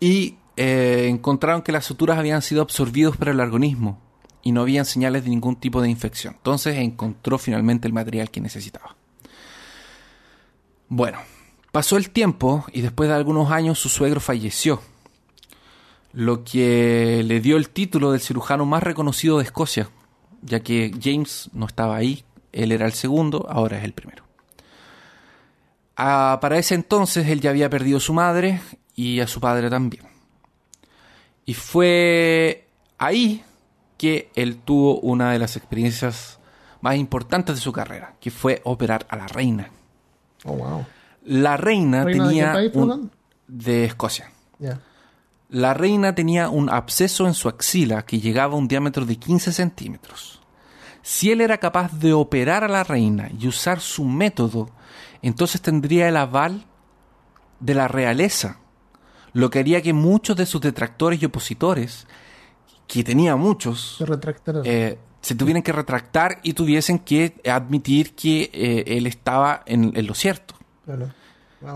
[0.00, 4.00] y eh, encontraron que las suturas habían sido absorbidos por el organismo
[4.42, 6.34] y no habían señales de ningún tipo de infección.
[6.36, 8.96] Entonces encontró finalmente el material que necesitaba.
[10.88, 11.18] Bueno,
[11.72, 14.80] pasó el tiempo y después de algunos años su suegro falleció,
[16.12, 19.90] lo que le dio el título del cirujano más reconocido de Escocia,
[20.42, 24.24] ya que James no estaba ahí, él era el segundo, ahora es el primero.
[25.96, 28.60] Ah, para ese entonces él ya había perdido a su madre
[28.94, 30.04] y a su padre también.
[31.44, 32.66] Y fue
[32.98, 33.42] ahí
[33.96, 36.38] que él tuvo una de las experiencias
[36.82, 39.70] más importantes de su carrera, que fue operar a la reina.
[40.44, 40.86] Oh, wow.
[41.24, 43.10] La reina, ¿Reina de qué tenía país, un-
[43.48, 44.30] de Escocia.
[45.50, 49.50] La reina tenía un absceso en su axila que llegaba a un diámetro de 15
[49.52, 50.37] centímetros.
[51.02, 54.68] Si él era capaz de operar a la reina y usar su método,
[55.22, 56.64] entonces tendría el aval
[57.60, 58.58] de la realeza,
[59.32, 62.06] lo que haría que muchos de sus detractores y opositores,
[62.86, 64.04] que tenía muchos, Se
[64.64, 70.06] eh, se tuvieran que retractar y tuviesen que admitir que eh, él estaba en, en
[70.06, 70.54] lo cierto.
[70.84, 71.08] Claro.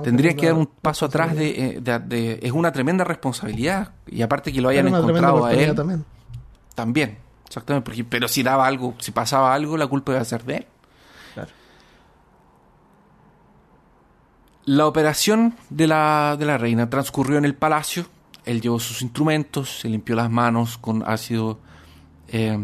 [0.05, 3.93] Tendría que dar un paso atrás de, eh, de- de- Es una tremenda responsabilidad.
[4.07, 6.05] Y aparte que lo hayan encontrado a él, también.
[6.77, 7.19] también.
[7.53, 7.85] Exactamente.
[7.85, 10.67] Porque, pero si daba algo, si pasaba algo, la culpa iba a ser de él.
[11.35, 11.51] Claro.
[14.65, 18.07] La operación de la, de la reina transcurrió en el palacio.
[18.47, 21.61] Él llevó sus instrumentos, se limpió las manos con ácido
[22.29, 22.59] eh,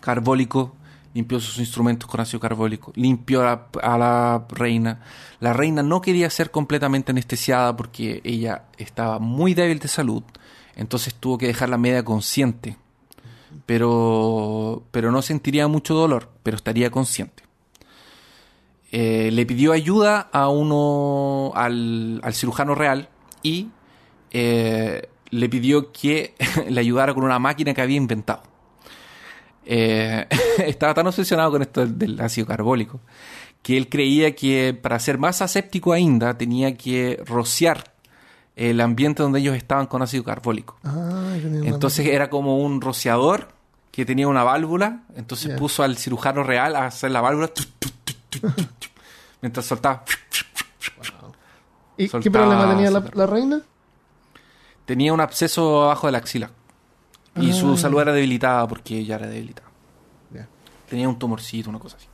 [0.00, 0.76] carbólico,
[1.12, 5.00] limpió sus instrumentos con ácido carbólico, limpió a a la reina.
[5.40, 10.22] La reina no quería ser completamente anestesiada porque ella estaba muy débil de salud,
[10.76, 12.78] entonces tuvo que dejarla media consciente.
[13.66, 17.42] Pero, pero no sentiría mucho dolor, pero estaría consciente.
[18.92, 23.08] Eh, le pidió ayuda a uno, al, al cirujano real
[23.42, 23.68] y
[24.30, 26.34] eh, le pidió que
[26.68, 28.42] le ayudara con una máquina que había inventado.
[29.64, 30.26] Eh,
[30.58, 33.00] estaba tan obsesionado con esto del, ácido carbólico
[33.62, 37.93] que él creía que para ser más aséptico ainda tenía que rociar
[38.56, 40.76] el ambiente donde ellos estaban con ácido carbólico.
[40.84, 41.34] Ah,
[41.64, 43.48] Entonces era como un rociador
[43.90, 45.02] que tenía una válvula.
[45.16, 47.88] Entonces puso al cirujano real a hacer la válvula tu, tu,
[48.30, 48.48] tu,
[49.40, 50.04] mientras soltaba.
[51.96, 53.62] ¿Y qué problema tenía la, reina?
[54.84, 56.50] Tenía un absceso abajo de la axila.
[57.36, 57.54] Y Ah.
[57.54, 59.68] su salud era debilitada porque ella era debilitada.
[60.88, 62.06] Tenía un tumorcito, una cosa así.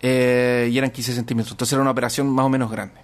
[0.00, 1.52] Eh, y eran 15 centímetros.
[1.52, 3.00] Entonces era una operación más o menos grande.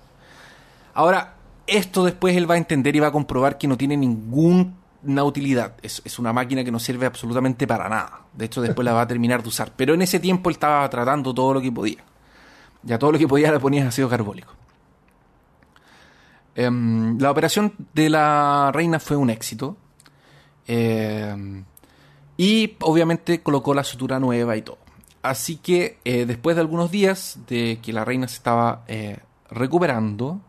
[0.95, 1.35] Ahora,
[1.71, 5.75] esto después él va a entender y va a comprobar que no tiene ninguna utilidad.
[5.83, 8.23] Es, es una máquina que no sirve absolutamente para nada.
[8.35, 9.73] De hecho, después la va a terminar de usar.
[9.77, 12.05] Pero en ese tiempo él estaba tratando todo lo que podía.
[12.83, 14.53] Ya todo lo que podía le ponía ácido carbólico.
[16.55, 19.77] Em, la operación de la reina fue un éxito.
[20.67, 21.65] Em,
[22.37, 24.79] y obviamente colocó la sutura nueva y todo.
[25.23, 29.19] Así que eh, después de algunos días de que la reina se estaba eh,
[29.51, 30.41] recuperando,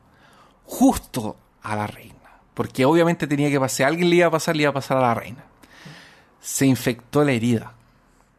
[0.72, 2.16] justo a la reina,
[2.54, 5.02] porque obviamente tenía que pasar, alguien le iba a pasar, le iba a pasar a
[5.02, 5.44] la reina,
[6.40, 7.74] se infectó la herida.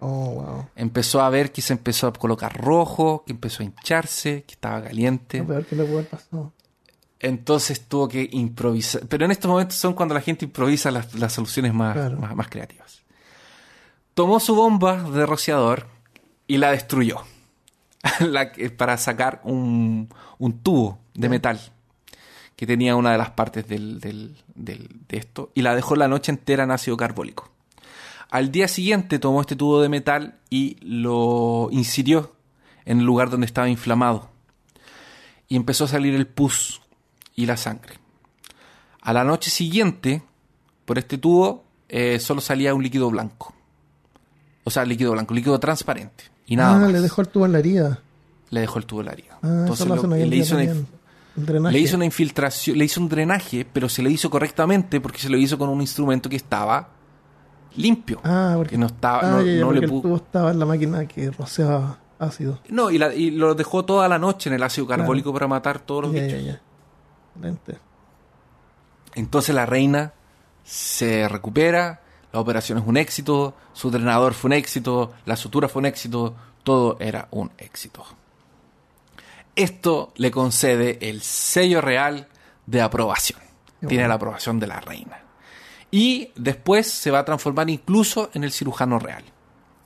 [0.00, 0.66] Oh, wow.
[0.74, 4.82] Empezó a ver que se empezó a colocar rojo, que empezó a hincharse, que estaba
[4.82, 5.44] caliente.
[5.44, 5.64] Le.
[7.20, 9.06] Entonces tuvo que improvisar.
[9.06, 12.16] Pero en estos momentos son cuando la gente improvisa las, las soluciones más, Claro.
[12.18, 13.02] más, más creativas.
[14.14, 15.86] Tomó su bomba de rociador
[16.48, 17.18] y la destruyó.
[18.20, 20.08] la para sacar un,
[20.38, 21.60] un tubo de metal
[22.56, 26.08] que tenía una de las partes del, del- del- de esto y la dejó la
[26.08, 27.50] noche entera en ácido carbólico.
[28.30, 32.32] Al día siguiente tomó este tubo de metal y lo incidió
[32.84, 34.30] en el lugar donde estaba inflamado
[35.48, 36.80] y empezó a salir el pus
[37.36, 37.94] y la sangre.
[39.02, 40.22] A la noche siguiente,
[40.84, 43.52] por este tubo, eh, solo salía un líquido blanco.
[44.64, 46.24] O sea, líquido blanco, líquido transparente.
[46.46, 46.92] Y nada ah, más.
[46.92, 48.00] le dejó el tubo en la herida.
[48.50, 49.38] Le dejó el tubo en la herida.
[49.42, 50.64] Ah, Entonces lo le, hizo una.
[51.36, 55.28] Le hizo una infiltración, le hizo un drenaje, pero se le hizo correctamente porque se
[55.30, 56.88] lo hizo con un instrumento que estaba
[57.76, 58.20] limpio.
[58.24, 60.16] Ah, porque que no estaba, Ah, no, ya, ya, no porque le el pu- tubo
[60.16, 62.60] estaba en la máquina que rociaba ácido.
[62.68, 65.78] No, y, la- y lo dejó toda la noche en el ácido carbólico para matar
[65.80, 66.38] todos los Ya, bichos.
[66.44, 66.60] ya, ya.
[67.34, 67.78] Excelente.
[69.14, 70.12] Entonces la reina
[70.64, 72.02] se recupera,
[72.32, 76.34] la operación es un éxito, su drenador fue un éxito, la sutura fue un éxito,
[76.62, 78.04] todo era un éxito.
[79.54, 82.28] Esto le concede el sello real
[82.66, 83.40] de aprobación.
[83.80, 84.08] Tiene bueno.
[84.08, 85.20] la aprobación de la reina.
[85.90, 89.24] Y después se va a transformar incluso en el cirujano real.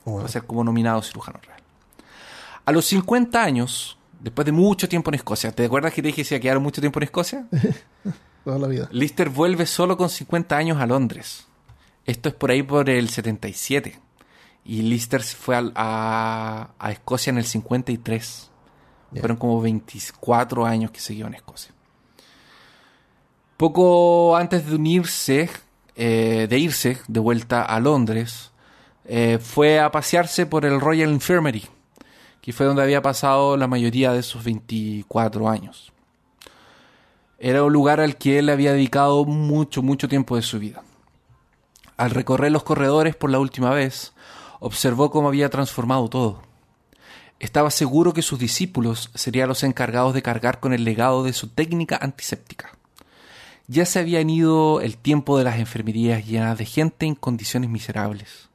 [0.07, 1.59] Va a ser como nominado cirujano real.
[2.65, 6.21] A los 50 años, después de mucho tiempo en Escocia, ¿te acuerdas que te dije
[6.21, 7.45] que se quedaron mucho tiempo en Escocia?
[8.45, 8.87] Toda la vida.
[8.91, 11.45] Lister vuelve solo con 50 años a Londres.
[12.05, 13.99] Esto es por ahí por el 77.
[14.63, 18.51] Y Lister fue a, a Escocia en el 53.
[19.11, 21.71] Fueron como 24 años que siguió en Escocia.
[23.55, 25.49] Poco antes de unirse,
[25.95, 28.51] eh, de irse de vuelta a Londres,
[29.05, 31.65] eh, fue a pasearse por el Royal Infirmary,
[32.41, 35.91] que fue donde había pasado la mayoría de sus 24 años.
[37.39, 40.83] Era un lugar al que él había dedicado mucho, mucho tiempo de su vida.
[41.95, 44.13] Al recorrer los corredores por la última vez,
[44.59, 46.46] observó cómo había transformado todo.
[47.39, 51.49] Estaba seguro que sus discípulos serían los encargados de cargar con el legado de su
[51.49, 52.77] técnica antiséptica.
[53.67, 58.49] Ya se habían ido el tiempo de las enfermerías llenas de gente en condiciones miserables.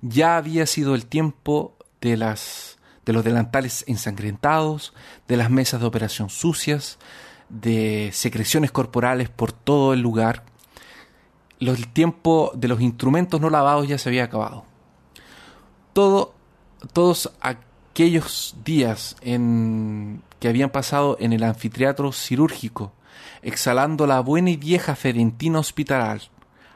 [0.00, 4.94] Ya había sido el tiempo de las de los delantales ensangrentados,
[5.28, 6.98] de las mesas de operación sucias,
[7.48, 10.44] de secreciones corporales por todo el lugar.
[11.60, 14.64] El tiempo de los instrumentos no lavados ya se había acabado.
[15.92, 16.34] Todo,
[16.92, 17.30] todos
[17.94, 22.92] aquellos días en, que habían pasado en el anfiteatro cirúrgico,
[23.40, 26.22] exhalando la buena y vieja Ferentina hospitalar,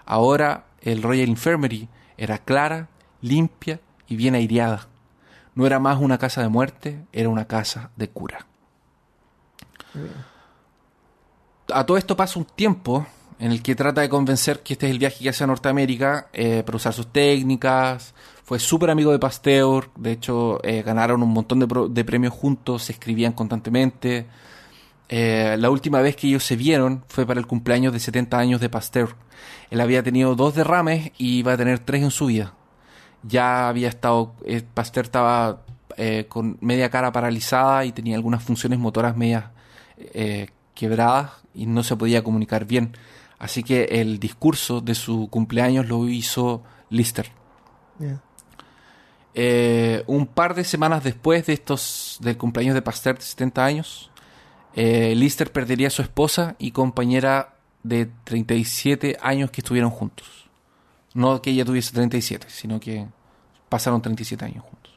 [0.07, 2.87] ahora el Royal Infirmary era clara,
[3.21, 4.87] limpia y bien aireada.
[5.57, 8.47] No era más una casa de muerte, era una casa de cura.
[11.73, 13.05] A todo esto pasa un tiempo
[13.41, 16.29] en el que trata de convencer que este es el viaje que hace a Norteamérica
[16.33, 18.15] eh, para usar sus técnicas.
[18.49, 22.85] Fue súper amigo de Pasteur, de hecho eh, ganaron un montón de, de premios juntos,
[22.85, 24.27] se escribían constantemente.
[25.11, 28.59] Eh, la última vez que ellos se vieron fue para el cumpleaños de 70 años
[28.63, 29.17] de Pasteur.
[29.69, 32.55] Él había tenido dos derrames y iba a tener tres en su vida.
[33.23, 35.65] Ya había estado, eh, Pasteur estaba
[36.29, 39.45] con media cara paralizada y tenía algunas funciones motoras medias
[40.73, 42.97] quebradas y no se podía comunicar bien.
[43.39, 47.31] Así que el discurso de su cumpleaños lo hizo Lister.
[49.35, 54.11] Eh, un par de semanas después de estos del cumpleaños de Pasteur de 70 años,
[54.75, 60.49] eh, Lister perdería a su esposa y compañera de 37 años que estuvieron juntos.
[61.15, 63.07] No que ella tuviese 37, sino que
[63.69, 64.93] pasaron 37 años juntos.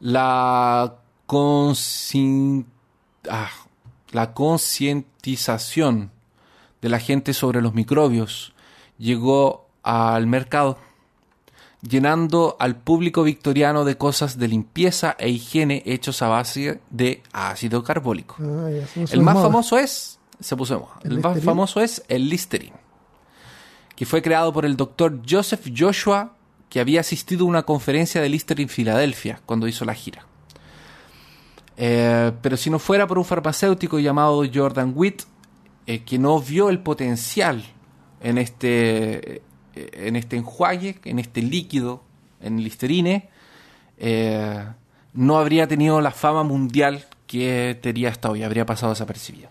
[0.00, 0.96] La
[3.30, 3.50] ah,
[4.10, 6.10] la concientización
[6.80, 8.54] de la gente sobre los microbios
[8.98, 10.78] llegó al mercado
[11.82, 17.82] llenando al público victoriano de cosas de limpieza e higiene hechos a base de ácido
[17.82, 18.36] carbólico.
[18.40, 18.68] Ah,
[19.10, 19.46] El más moda.
[19.46, 20.94] famoso es, se puso moda.
[21.02, 21.44] ¿El El, más Listerine?
[21.44, 22.76] famoso es el Listerine,
[23.96, 26.34] que fue creado por el doctor Joseph Joshua,
[26.68, 30.24] que había asistido a una conferencia de Listerine en Filadelfia cuando hizo la gira.
[31.76, 35.22] Eh, pero si no fuera por un farmacéutico llamado Jordan Witt,
[35.86, 37.64] eh, que no vio el potencial
[38.20, 39.42] en este,
[39.74, 42.02] en este enjuague, en este líquido,
[42.40, 43.28] en Listerine,
[43.98, 44.64] eh,
[45.14, 49.48] no habría tenido la fama mundial que tenía hasta hoy, habría pasado desapercibida.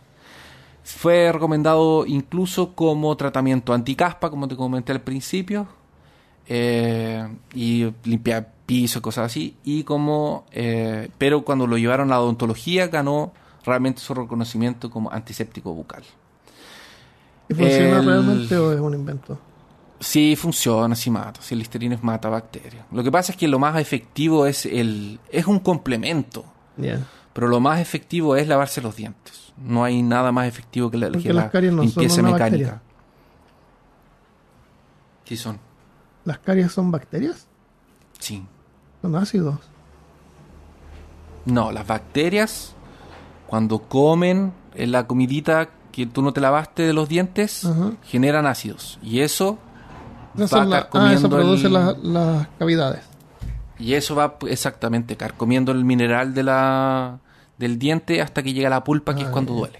[0.84, 5.68] Fue recomendado incluso como tratamiento anticaspa, como te comenté al principio,
[6.48, 12.22] eh, y limpiar piso, cosas así, y como, eh, pero cuando lo llevaron a la
[12.22, 13.32] odontología ganó
[13.64, 16.04] realmente su reconocimiento como antiséptico bucal.
[17.50, 19.38] ¿Y funciona el- realmente o es un invento?
[20.02, 21.42] Sí, funciona, sí mata.
[21.42, 22.86] Sí, el Listerine mata bacterias.
[22.92, 25.20] Lo que pasa es que lo más efectivo es el.
[25.30, 26.44] es un complemento.
[27.34, 29.54] Pero lo más efectivo es lavarse los dientes.
[29.58, 32.42] No hay nada más efectivo que la, Porque que las la caries no limpieza mecánica.
[32.46, 32.82] bacteria.
[35.26, 35.60] Sí, son.
[36.26, 37.48] ¿Las caries son bacterias?
[38.20, 38.44] Sí.
[39.02, 39.60] Son ácidos.
[41.46, 42.76] No, las bacterias,
[43.48, 47.68] cuando comen en la comidita que tú no te lavaste de los dientes,
[48.04, 49.00] generan ácidos.
[49.04, 49.58] Y eso
[50.38, 53.02] Va ah, eso produce el- las cavidades.
[53.80, 57.20] Y eso va p- exactamente carcomiendo el mineral de la,
[57.58, 59.80] del diente hasta que llega la pulpa, que es Ah, cuando duele.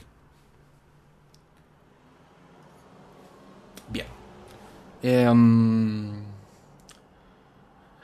[3.90, 4.08] Bien.
[5.04, 6.12] Em,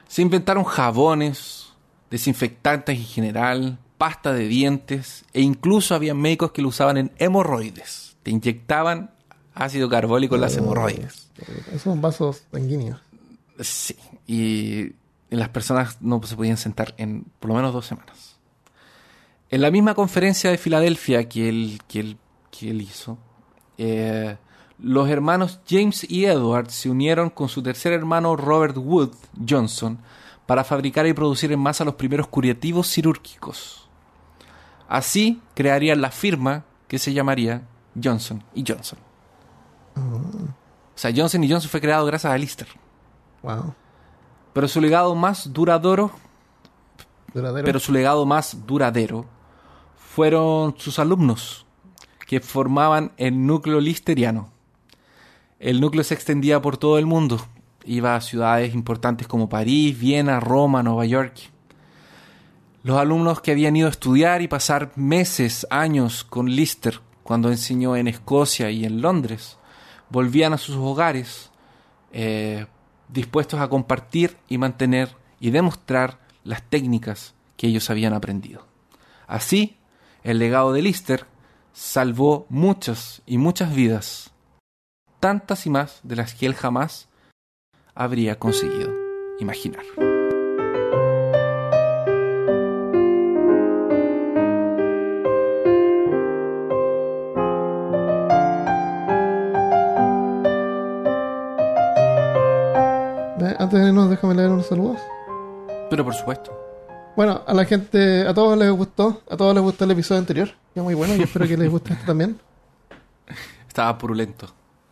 [0.07, 1.74] se inventaron jabones,
[2.10, 8.15] desinfectantes en general, pasta de dientes, e incluso había médicos que lo usaban en hemorroides.
[8.24, 9.11] Te inyectaban
[9.58, 11.30] ácido carbólico en las hemorroides.
[11.68, 13.00] Esos son vasos sanguíneos.
[13.60, 13.96] Sí,
[14.28, 14.94] y
[15.30, 18.36] las personas no se podían sentar en por lo menos dos semanas.
[19.50, 22.18] En la misma conferencia de Filadelfia que él, que él,
[22.52, 23.18] que él hizo,
[23.78, 24.38] eh,
[24.80, 29.12] los hermanos James y Edward se unieron con su tercer hermano Robert Wood
[29.48, 29.98] Johnson
[30.46, 33.90] para fabricar y producir en masa los primeros curativos quirúrgicos.
[34.88, 37.64] Así crearían la firma que se llamaría
[38.02, 39.07] Johnson y Johnson.
[39.98, 42.68] O sea, Johnson y Johnson fue creado gracias a Lister.
[43.44, 43.74] Wow.
[44.53, 46.11] Pero su legado más duradero,
[47.34, 47.65] Duradero.
[47.65, 49.26] pero su legado más duradero
[49.95, 51.65] fueron sus alumnos
[52.26, 54.52] que formaban el núcleo listeriano.
[55.60, 57.40] El núcleo se extendía por todo el mundo.
[57.86, 61.36] Iba a ciudades importantes como París, Viena, Roma, Nueva York.
[62.84, 67.95] Los alumnos que habían ido a estudiar y pasar meses, años con Lister cuando enseñó
[67.95, 69.57] en Escocia y en Londres,
[70.10, 71.52] volvían a sus hogares
[72.12, 72.66] eh,
[73.10, 78.66] dispuestos a compartir y mantener y demostrar las técnicas que ellos habían aprendido.
[79.28, 79.78] Así,
[80.24, 81.26] el legado de Lister
[81.74, 84.32] salvó muchas y muchas vidas,
[85.20, 87.10] tantas y más de las que él jamás
[87.94, 88.94] habría conseguido
[89.40, 89.84] imaginar.
[103.68, 104.98] Antes de irnos, déjame leer unos saludos.
[105.89, 106.57] Pero por supuesto,
[107.18, 110.48] Bueno, a la gente, a todos les gustó, a todos les gustó el episodio anterior,
[110.73, 112.39] que muy bueno, y espero que les guste este también.
[113.68, 114.48] estaba purulento.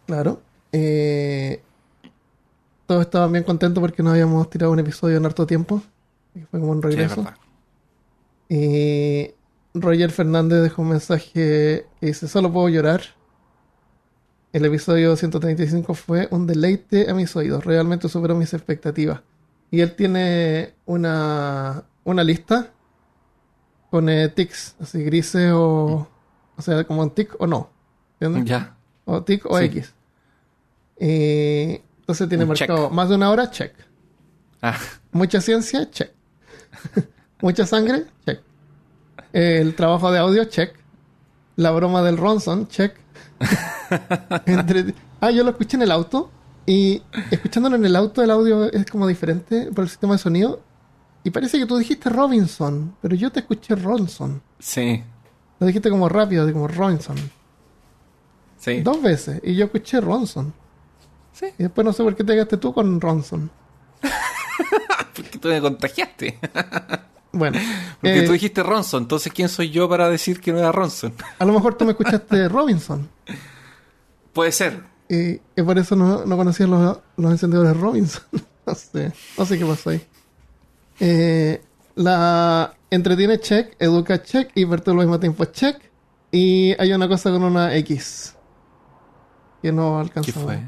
[0.05, 0.41] Claro.
[0.73, 1.63] Eh,
[2.85, 5.81] todos estaban bien contentos porque no habíamos tirado un episodio en harto tiempo.
[6.35, 7.25] y Fue como un regreso.
[8.49, 9.31] y
[9.73, 11.31] Roger Fernández dejó un mensaje
[12.01, 13.03] que dice, solo puedo llorar.
[14.55, 19.19] El episodio 135 fue un deleite a mis oídos, realmente superó mis expectativas.
[19.69, 22.71] Y él tiene una, una lista
[23.91, 26.07] con eh, tics, así grises o...
[26.55, 27.69] O sea, como un tic o no.
[28.17, 28.45] ¿Entiendes?
[28.49, 28.77] Ya.
[29.03, 29.65] O tic o Sí.
[29.65, 29.93] X.
[31.01, 32.91] Y entonces tiene Un marcado check.
[32.93, 33.73] más de una hora, check.
[34.61, 34.79] Ah,
[35.11, 36.11] Mucha ciencia, check.
[37.41, 38.39] Mucha sangre, check.
[39.33, 40.73] El trabajo de audio, check.
[41.57, 43.03] La broma del Ronson, check.
[44.45, 46.29] Entre- Ah, yo lo escuché en el auto.
[46.67, 50.61] Y escuchándolo en el auto, el audio es como diferente por el sistema de sonido.
[51.23, 54.41] Y parece que tú dijiste Robinson, pero yo te escuché Ronson.
[54.59, 55.03] sí,
[55.59, 57.15] Lo dijiste como rápido, como Robinson.
[58.57, 58.81] sí.
[58.81, 59.41] Dos veces.
[59.43, 60.53] Y yo escuché Ronson.
[61.33, 61.47] Sí.
[61.57, 63.49] Y después no sé por qué te quedaste tú con Ronson.
[65.15, 66.39] Porque tú me contagiaste.
[67.35, 67.59] Bueno.
[67.99, 71.13] Porque eh, tú dijiste Ronson, entonces ¿quién soy yo para decir que no era Ronson?
[71.37, 73.09] A lo mejor tú me escuchaste Robinson.
[74.31, 74.83] Puede ser.
[75.09, 78.23] Y, y por eso no, no conocía los, los encendedores Robinson.
[78.65, 79.11] no sé.
[79.37, 80.07] No sé qué pasó ahí.
[81.01, 81.61] Eh,
[81.95, 85.77] la entretiene check, educa check y perturba al mismo tiempo check.
[86.31, 88.33] Y hay una cosa con una X.
[89.61, 90.43] Que no ¿Qué alcanzamos.
[90.43, 90.59] fue?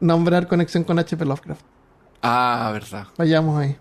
[0.00, 1.62] Nombrar conexión con HP Lovecraft.
[2.20, 3.06] Ah, verdad.
[3.16, 3.76] Fallamos ahí.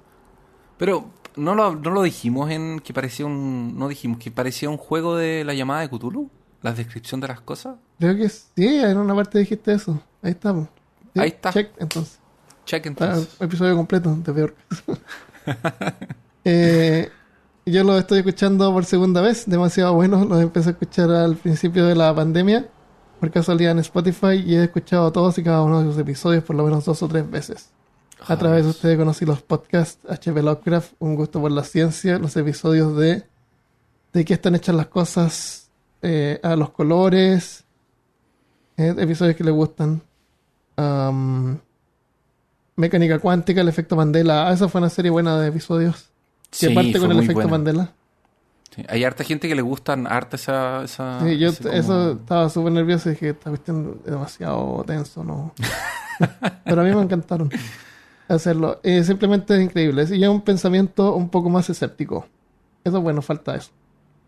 [0.78, 3.78] Pero no lo, no lo dijimos en que parecía un.
[3.78, 6.30] No dijimos que parecía un juego de la llamada de Cthulhu.
[6.62, 7.78] La descripción de las cosas.
[8.00, 10.00] Creo que sí, en una parte dijiste eso.
[10.22, 10.68] Ahí estamos.
[11.14, 11.52] Sí, Ahí está.
[11.52, 12.20] Check, entonces.
[12.66, 13.42] Check entonces.
[13.42, 14.56] episodio completo de peor.
[16.44, 17.12] Eh,
[17.68, 20.26] yo lo estoy escuchando por segunda vez, demasiado bueno.
[20.26, 22.68] Lo empecé a escuchar al principio de la pandemia,
[23.20, 26.56] por casualidad en Spotify, y he escuchado todos y cada uno de sus episodios por
[26.56, 27.70] lo menos dos o tres veces.
[28.28, 32.36] A través de ustedes conocí los podcasts HP Lovecraft, Un gusto por la ciencia, los
[32.38, 33.24] episodios de
[34.14, 35.70] de qué están hechas las cosas,
[36.02, 37.64] eh, a los colores,
[38.76, 40.02] eh, episodios que les gustan.
[40.76, 41.58] Am,
[42.76, 44.48] Mecánica cuántica, el efecto Mandela.
[44.50, 46.10] Ah, esa fue una serie buena de episodios.
[46.50, 47.52] Que Sí, parte fue con el efecto buena.
[47.52, 47.92] Mandela.
[48.76, 50.84] Sí, Hay harta gente que le gustan harta esa...
[50.84, 55.24] esa Sí, yo como- eso estaba súper nervioso y dije, esta cuestión es demasiado tenso,
[55.24, 55.54] ¿no?
[56.66, 57.50] Pero a mí me encantaron
[58.36, 58.80] hacerlo.
[58.84, 60.06] Eh, simplemente es increíble.
[60.12, 62.26] Y un pensamiento un poco más escéptico.
[62.84, 63.72] Eso es bueno, falta eso.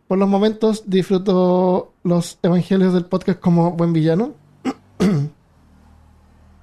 [0.07, 4.34] Por los momentos disfruto los evangelios del podcast como buen villano.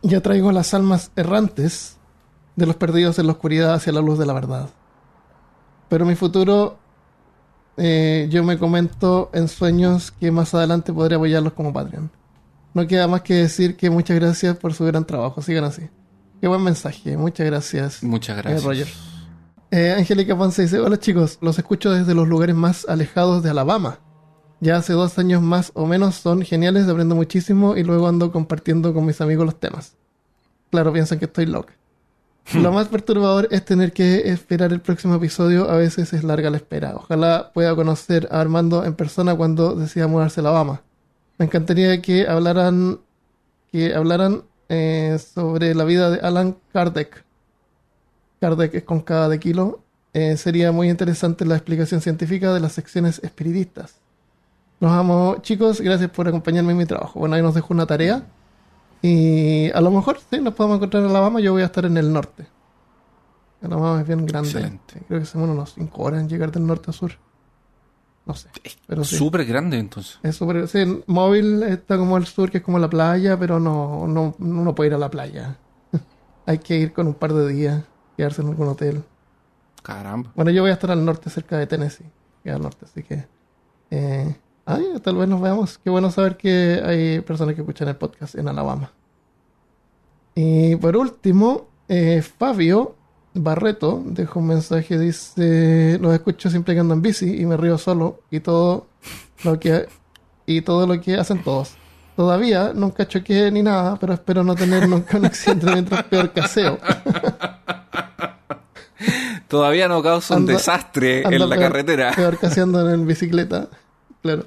[0.02, 1.96] ya traigo las almas errantes
[2.56, 4.68] de los perdidos en la oscuridad hacia la luz de la verdad.
[5.88, 6.78] Pero mi futuro
[7.76, 12.10] eh, yo me comento en sueños que más adelante podré apoyarlos como Patreon.
[12.74, 15.42] No queda más que decir que muchas gracias por su gran trabajo.
[15.42, 15.88] Sigan así.
[16.40, 17.16] Qué buen mensaje.
[17.16, 18.02] Muchas gracias.
[18.02, 18.64] Muchas Eh, gracias.
[18.64, 18.86] Roger.
[19.70, 23.98] Eh, Angélica Ponce dice, hola chicos, los escucho desde los lugares más alejados de Alabama.
[24.60, 28.92] Ya hace dos años más o menos son geniales, aprendo muchísimo y luego ando compartiendo
[28.92, 29.96] con mis amigos los temas.
[30.70, 31.72] Claro, piensan que estoy loca.
[32.54, 36.56] Lo más perturbador es tener que esperar el próximo episodio, a veces es larga la
[36.56, 36.94] espera.
[36.96, 40.82] Ojalá pueda conocer a Armando en persona cuando decida mudarse a Alabama.
[41.38, 43.00] Me encantaría que hablaran
[43.70, 47.24] que hablaran eh, sobre la vida de Alan Kardec.
[48.40, 49.80] Kardec es con cada de kilo.
[50.14, 53.97] Eh, sería muy interesante la explicación científica de las secciones espiritistas.
[54.78, 55.80] Los amo, chicos.
[55.80, 57.18] Gracias por acompañarme en mi trabajo.
[57.18, 58.22] Bueno, ahí nos dejo una tarea.
[59.02, 61.40] Y a lo mejor sí, nos podemos encontrar en Alabama.
[61.40, 62.47] Yo voy a estar en el norte.
[63.62, 64.51] Alabama es bien grande.
[64.51, 65.02] Excelente.
[65.09, 67.12] Creo que son unos 5 horas en llegar del norte a sur.
[68.26, 68.48] No sé.
[68.86, 69.16] Pero sí.
[69.16, 70.18] Súper grande entonces.
[70.22, 70.68] Es súper.
[70.68, 74.34] Sí, el móvil está como al sur, que es como la playa, pero no, no,
[74.38, 75.56] no puede ir a la playa.
[76.47, 77.82] Hay que ir con un par de días,
[78.16, 79.02] quedarse en algún hotel.
[79.82, 80.30] Caramba.
[80.34, 82.06] Bueno, yo voy a estar al norte, cerca de Tennessee,
[82.42, 83.26] que es al norte, así que.
[83.90, 84.36] Eh,
[84.66, 85.78] ay, tal vez nos veamos.
[85.78, 88.92] Qué bueno saber que hay personas que escuchan el podcast en Alabama.
[90.34, 92.97] Y por último, eh, Fabio
[93.35, 97.78] Barreto dejó un mensaje, dice, los escucho siempre que ando en bici y me río
[97.78, 98.86] solo y todo
[99.44, 99.89] lo que
[100.47, 101.74] y todo lo que hacen todos.
[102.16, 106.78] Todavía nunca choqué ni nada, pero espero no tener nunca un accidente mientras peor caseo.
[109.48, 112.12] Todavía no causa un Anda- desastre en la peor- carretera.
[112.15, 113.69] Peor caseando en bicicleta.
[114.23, 114.47] Claro.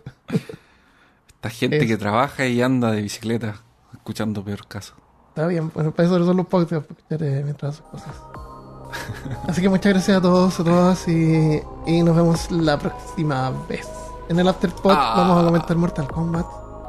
[1.36, 3.56] Esta gente Es- que trabaja y anda de bicicleta
[3.94, 4.94] escuchando peor caso.
[5.30, 8.14] Está bien, bueno, para eso son los podcasts, para escuchar eh, mientras cosas.
[9.48, 13.88] Así que muchas gracias a todos, a todas y, y nos vemos la próxima vez.
[14.30, 15.14] En el Afterpod Ah.
[15.18, 16.46] vamos a comentar Mortal Kombat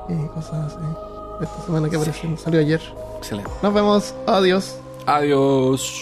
[0.08, 0.76] y cosas así.
[1.40, 2.80] De esta semana que apareció, salió ayer.
[3.18, 3.50] Excelente.
[3.62, 4.76] Nos vemos, adiós.
[5.06, 6.00] Adiós.